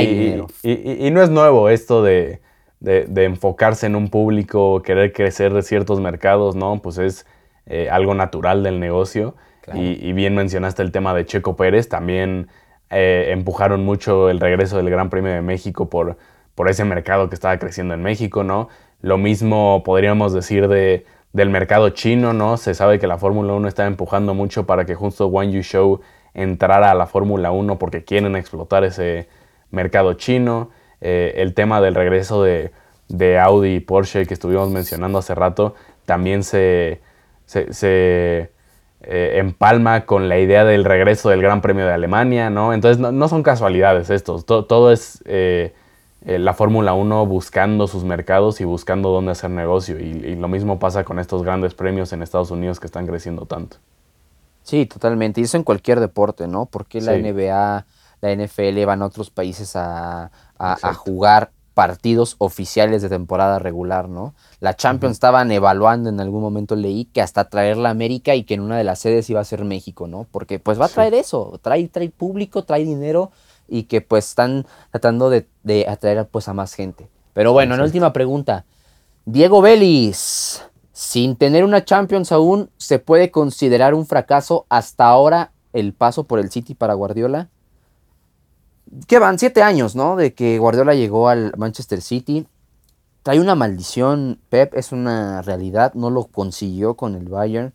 [0.62, 2.40] y, no es nuevo esto de,
[2.84, 6.80] enfocarse en un público, querer crecer de ciertos mercados, ¿no?
[6.82, 7.26] Pues es
[7.66, 9.34] eh, algo natural del negocio.
[9.72, 12.48] Y, bien mencionaste el tema de Checo Pérez, también
[12.90, 16.18] eh, empujaron mucho el regreso del Gran Premio de México por,
[16.54, 18.68] por ese mercado que estaba creciendo en México, ¿no?
[19.00, 22.58] Lo mismo podríamos decir de, del mercado chino, ¿no?
[22.58, 26.00] Se sabe que la Fórmula 1 está empujando mucho para que justo Wang Yu Show
[26.34, 29.28] entrara a la Fórmula 1 porque quieren explotar ese,
[29.74, 30.70] mercado chino,
[31.00, 32.70] eh, el tema del regreso de,
[33.38, 35.74] Audi y Porsche que estuvimos mencionando hace rato,
[36.06, 37.02] también se,
[37.44, 38.50] se,
[39.02, 42.72] eh, empalma con la idea del regreso del Gran Premio de Alemania, ¿no?
[42.72, 45.74] Entonces no, son casualidades estos, todo, es eh,
[46.24, 51.04] la Fórmula 1 buscando sus mercados y buscando dónde hacer negocio, y, lo mismo pasa
[51.04, 53.76] con estos grandes premios en Estados Unidos que están creciendo tanto.
[54.62, 56.64] Sí, totalmente, y eso en cualquier deporte, ¿no?
[56.64, 57.84] Porque la NBA
[58.24, 60.30] la NFL van a otros países a,
[60.96, 64.34] jugar partidos oficiales de temporada regular, ¿no?
[64.60, 68.54] La Champions estaban evaluando en algún momento, leí, que hasta traer a América y que
[68.54, 70.26] en una de las sedes iba a ser México, ¿no?
[70.30, 73.32] Porque pues va a traer eso, trae, trae público, trae dinero
[73.68, 75.46] y que pues están tratando de,
[75.88, 77.10] atraer pues a más gente.
[77.34, 78.64] Pero bueno, en la última pregunta,
[79.26, 80.62] Diego Vélez,
[80.92, 86.38] sin tener una Champions aún, ¿se puede considerar un fracaso hasta ahora el paso por
[86.38, 87.50] el City para Guardiola?
[89.08, 89.38] ¿Qué van?
[89.38, 90.14] Siete años, ¿no?
[90.14, 92.46] De que Guardiola llegó al Manchester City.
[93.22, 95.94] Trae una maldición, Pep, es una realidad.
[95.94, 97.74] No lo consiguió con el Bayern.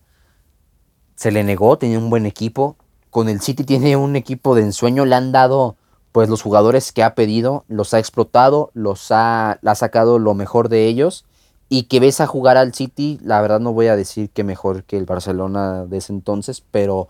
[1.15, 2.77] Se le negó, tenía un buen equipo.
[3.09, 5.05] Con el City tiene un equipo de ensueño.
[5.05, 5.75] Le han dado,
[6.13, 7.65] pues, los jugadores que ha pedido.
[7.67, 11.25] Los ha explotado, los ha, ha sacado lo mejor de ellos.
[11.67, 14.85] Y que ves a jugar al City, la verdad no voy a decir que mejor
[14.85, 17.09] que el Barcelona de ese entonces, pero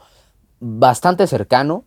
[0.60, 1.86] bastante cercano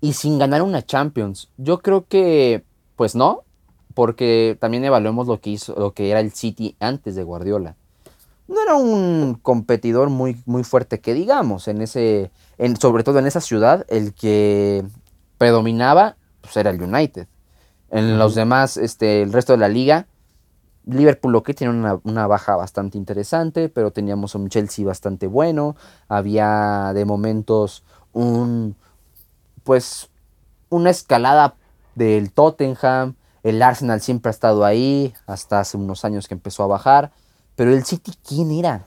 [0.00, 1.50] y sin ganar una Champions.
[1.56, 2.64] Yo creo que,
[2.96, 3.44] pues no,
[3.94, 7.76] porque también evaluemos lo que hizo, lo que era el City antes de Guardiola.
[8.48, 13.26] No era un competidor muy, muy fuerte que digamos, en ese, en, sobre todo en
[13.26, 14.84] esa ciudad, el que
[15.38, 17.26] predominaba pues, era el United.
[17.90, 20.06] En los demás, este, el resto de la liga,
[20.84, 25.74] Liverpool lo que tiene una, una, baja bastante interesante, pero teníamos un Chelsea bastante bueno.
[26.08, 27.82] Había de momentos
[28.12, 28.76] un,
[29.66, 30.08] pues
[30.70, 31.56] una escalada
[31.96, 36.68] del Tottenham, el Arsenal siempre ha estado ahí, hasta hace unos años que empezó a
[36.68, 37.10] bajar,
[37.56, 38.86] pero el City, ¿quién era?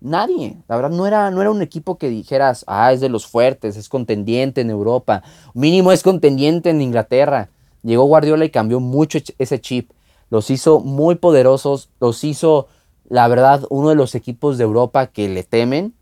[0.00, 3.26] Nadie, la verdad no era, no era un equipo que dijeras, ah, es de los
[3.26, 7.50] fuertes, es contendiente en Europa, mínimo es contendiente en Inglaterra.
[7.82, 9.90] Llegó Guardiola y cambió mucho ese chip,
[10.30, 12.68] los hizo muy poderosos, los hizo,
[13.08, 15.94] la verdad, uno de los equipos de Europa que le temen.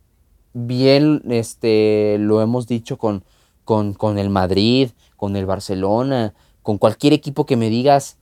[0.53, 3.25] Bien, este, lo hemos dicho con,
[3.71, 8.17] con, el Madrid, con el Barcelona, con cualquier equipo que me digas,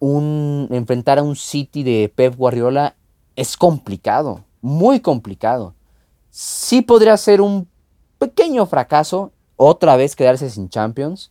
[0.00, 2.96] un, enfrentar a un City de Pep Guardiola
[3.36, 5.74] es complicado, muy complicado.
[6.30, 7.68] Sí podría ser un
[8.18, 11.30] pequeño fracaso, otra vez quedarse sin Champions,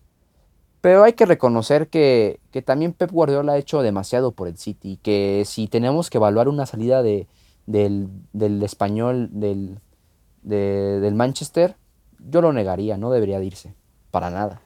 [0.79, 5.43] pero hay que reconocer que, también Pep Guardiola ha hecho demasiado por el City, que
[5.45, 7.27] si tenemos que evaluar una salida de,
[7.65, 9.81] del, español, del,
[10.41, 11.75] del Manchester,
[12.29, 13.73] yo lo negaría, no debería de irse,
[14.11, 14.61] para nada.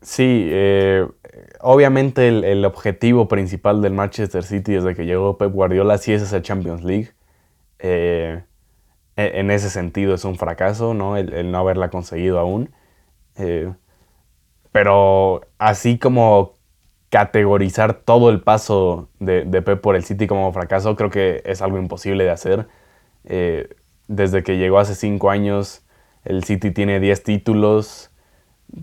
[0.00, 1.06] Sí, eh,
[1.60, 6.42] obviamente el, objetivo principal del Manchester City desde que llegó Pep Guardiola sí es esa
[6.42, 7.12] Champions League.
[7.78, 8.42] Eh,
[9.16, 11.16] e, en ese sentido es un fracaso, ¿no?
[11.16, 12.70] El, no haberla conseguido aún.
[13.36, 13.72] Eh,
[14.72, 16.54] pero así como
[17.10, 21.78] categorizar todo el paso de, Pep por el City como fracaso, creo que es algo
[21.78, 22.68] imposible de hacer.
[23.24, 23.68] Eh,
[24.08, 25.81] desde que llegó hace cinco años,
[26.24, 28.10] el City tiene 10 títulos,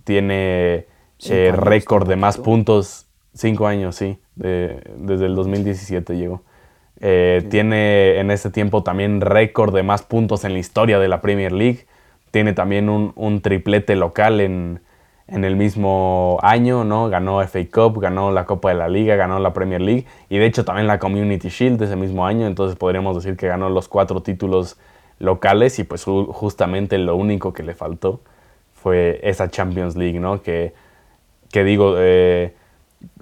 [0.04, 0.86] tiene
[1.30, 6.44] eh, récord de más puntos, cinco años, sí, desde el 2017 llegó.
[7.02, 11.22] Eh, tiene en ese tiempo también récord de más puntos en la historia de la
[11.22, 11.86] Premier League.
[12.32, 14.82] Tiene también un triplete local en,
[15.32, 17.10] en el mismo año, ¿no?
[17.10, 20.46] Ganó FA Cup, ganó la Copa de la Liga, ganó la Premier League y de
[20.46, 24.22] hecho también la Community Shield ese mismo año, entonces podríamos decir que ganó los cuatro
[24.22, 24.78] títulos
[25.20, 28.22] locales y pues justamente lo único que le faltó
[28.74, 30.42] fue esa Champions League, ¿no?
[30.42, 30.74] Que,
[31.52, 32.54] que digo, eh,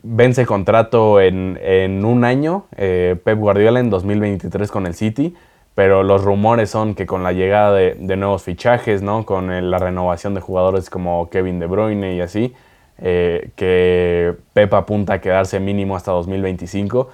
[0.03, 5.35] vence contrato en, en un año, eh, Pep Guardiola en 2023 con el City,
[5.75, 9.25] pero los rumores son que con la llegada de, nuevos fichajes, ¿no?
[9.25, 12.55] con la renovación de jugadores como Kevin De Bruyne y así,
[12.99, 17.09] eh, que Pepa apunta a quedarse mínimo hasta 2025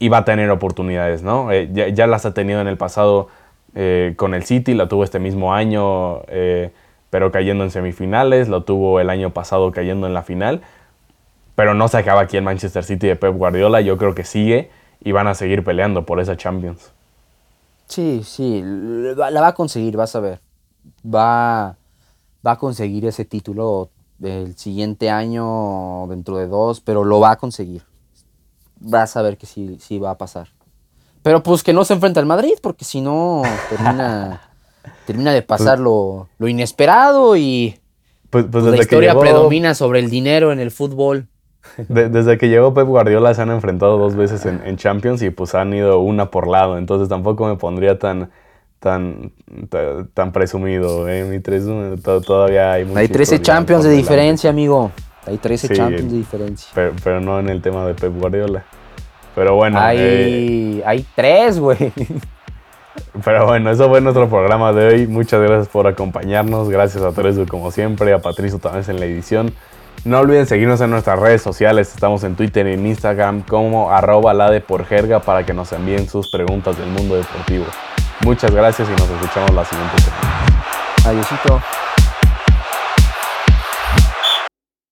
[0.00, 1.52] y va a tener oportunidades, ¿no?
[1.52, 3.28] Ya, las ha tenido en el pasado
[3.74, 6.22] eh, con el City, la tuvo este mismo año,
[7.10, 10.62] pero cayendo en semifinales, lo tuvo el año pasado cayendo en la final,
[11.54, 14.70] pero no se acaba aquí el Manchester City de Pep Guardiola, yo creo que sigue
[15.02, 16.92] y van a seguir peleando por esa Champions.
[17.86, 20.40] Sí, sí, la va a conseguir, vas a ver.
[21.04, 21.76] Va,
[22.44, 23.90] va a conseguir ese título
[24.22, 27.82] el siguiente año, dentro de dos, pero lo va a conseguir.
[28.80, 30.48] Vas a ver que sí, sí va a pasar.
[31.24, 34.42] Pero pues que no se enfrenta al Madrid, porque si no termina,
[35.06, 37.80] termina de pasar lo, inesperado y
[38.30, 41.26] pues, pues la historia predomina sobre el dinero en el fútbol
[41.88, 45.72] desde que llegó Pep Guardiola se han enfrentado dos veces en, Champions y pues han
[45.74, 48.30] ido una por lado, entonces tampoco me pondría tan
[48.78, 49.32] tan,
[50.12, 51.24] tan, presumido, ¿eh?
[51.24, 54.92] Mi todavía hay Hay 13 Champions de diferencia, amigo.
[55.24, 56.70] Hay 13 Champions de diferencia.
[57.02, 58.66] Pero, no en el tema de Pep Guardiola.
[59.34, 59.80] Pero bueno.
[59.80, 61.92] Hay, eh, hay tres, güey.
[63.24, 65.06] Pero bueno, eso fue nuestro programa de hoy.
[65.06, 66.68] Muchas gracias por acompañarnos.
[66.68, 69.52] Gracias a Tereso como siempre, a Patricio también en la edición.
[70.04, 71.92] No olviden seguirnos en nuestras redes sociales.
[71.94, 75.72] Estamos en Twitter y en Instagram como arroba la de por jerga para que nos
[75.72, 77.64] envíen sus preguntas del mundo deportivo.
[78.20, 80.44] Muchas gracias y nos escuchamos la siguiente semana.
[81.06, 81.83] Adiósito.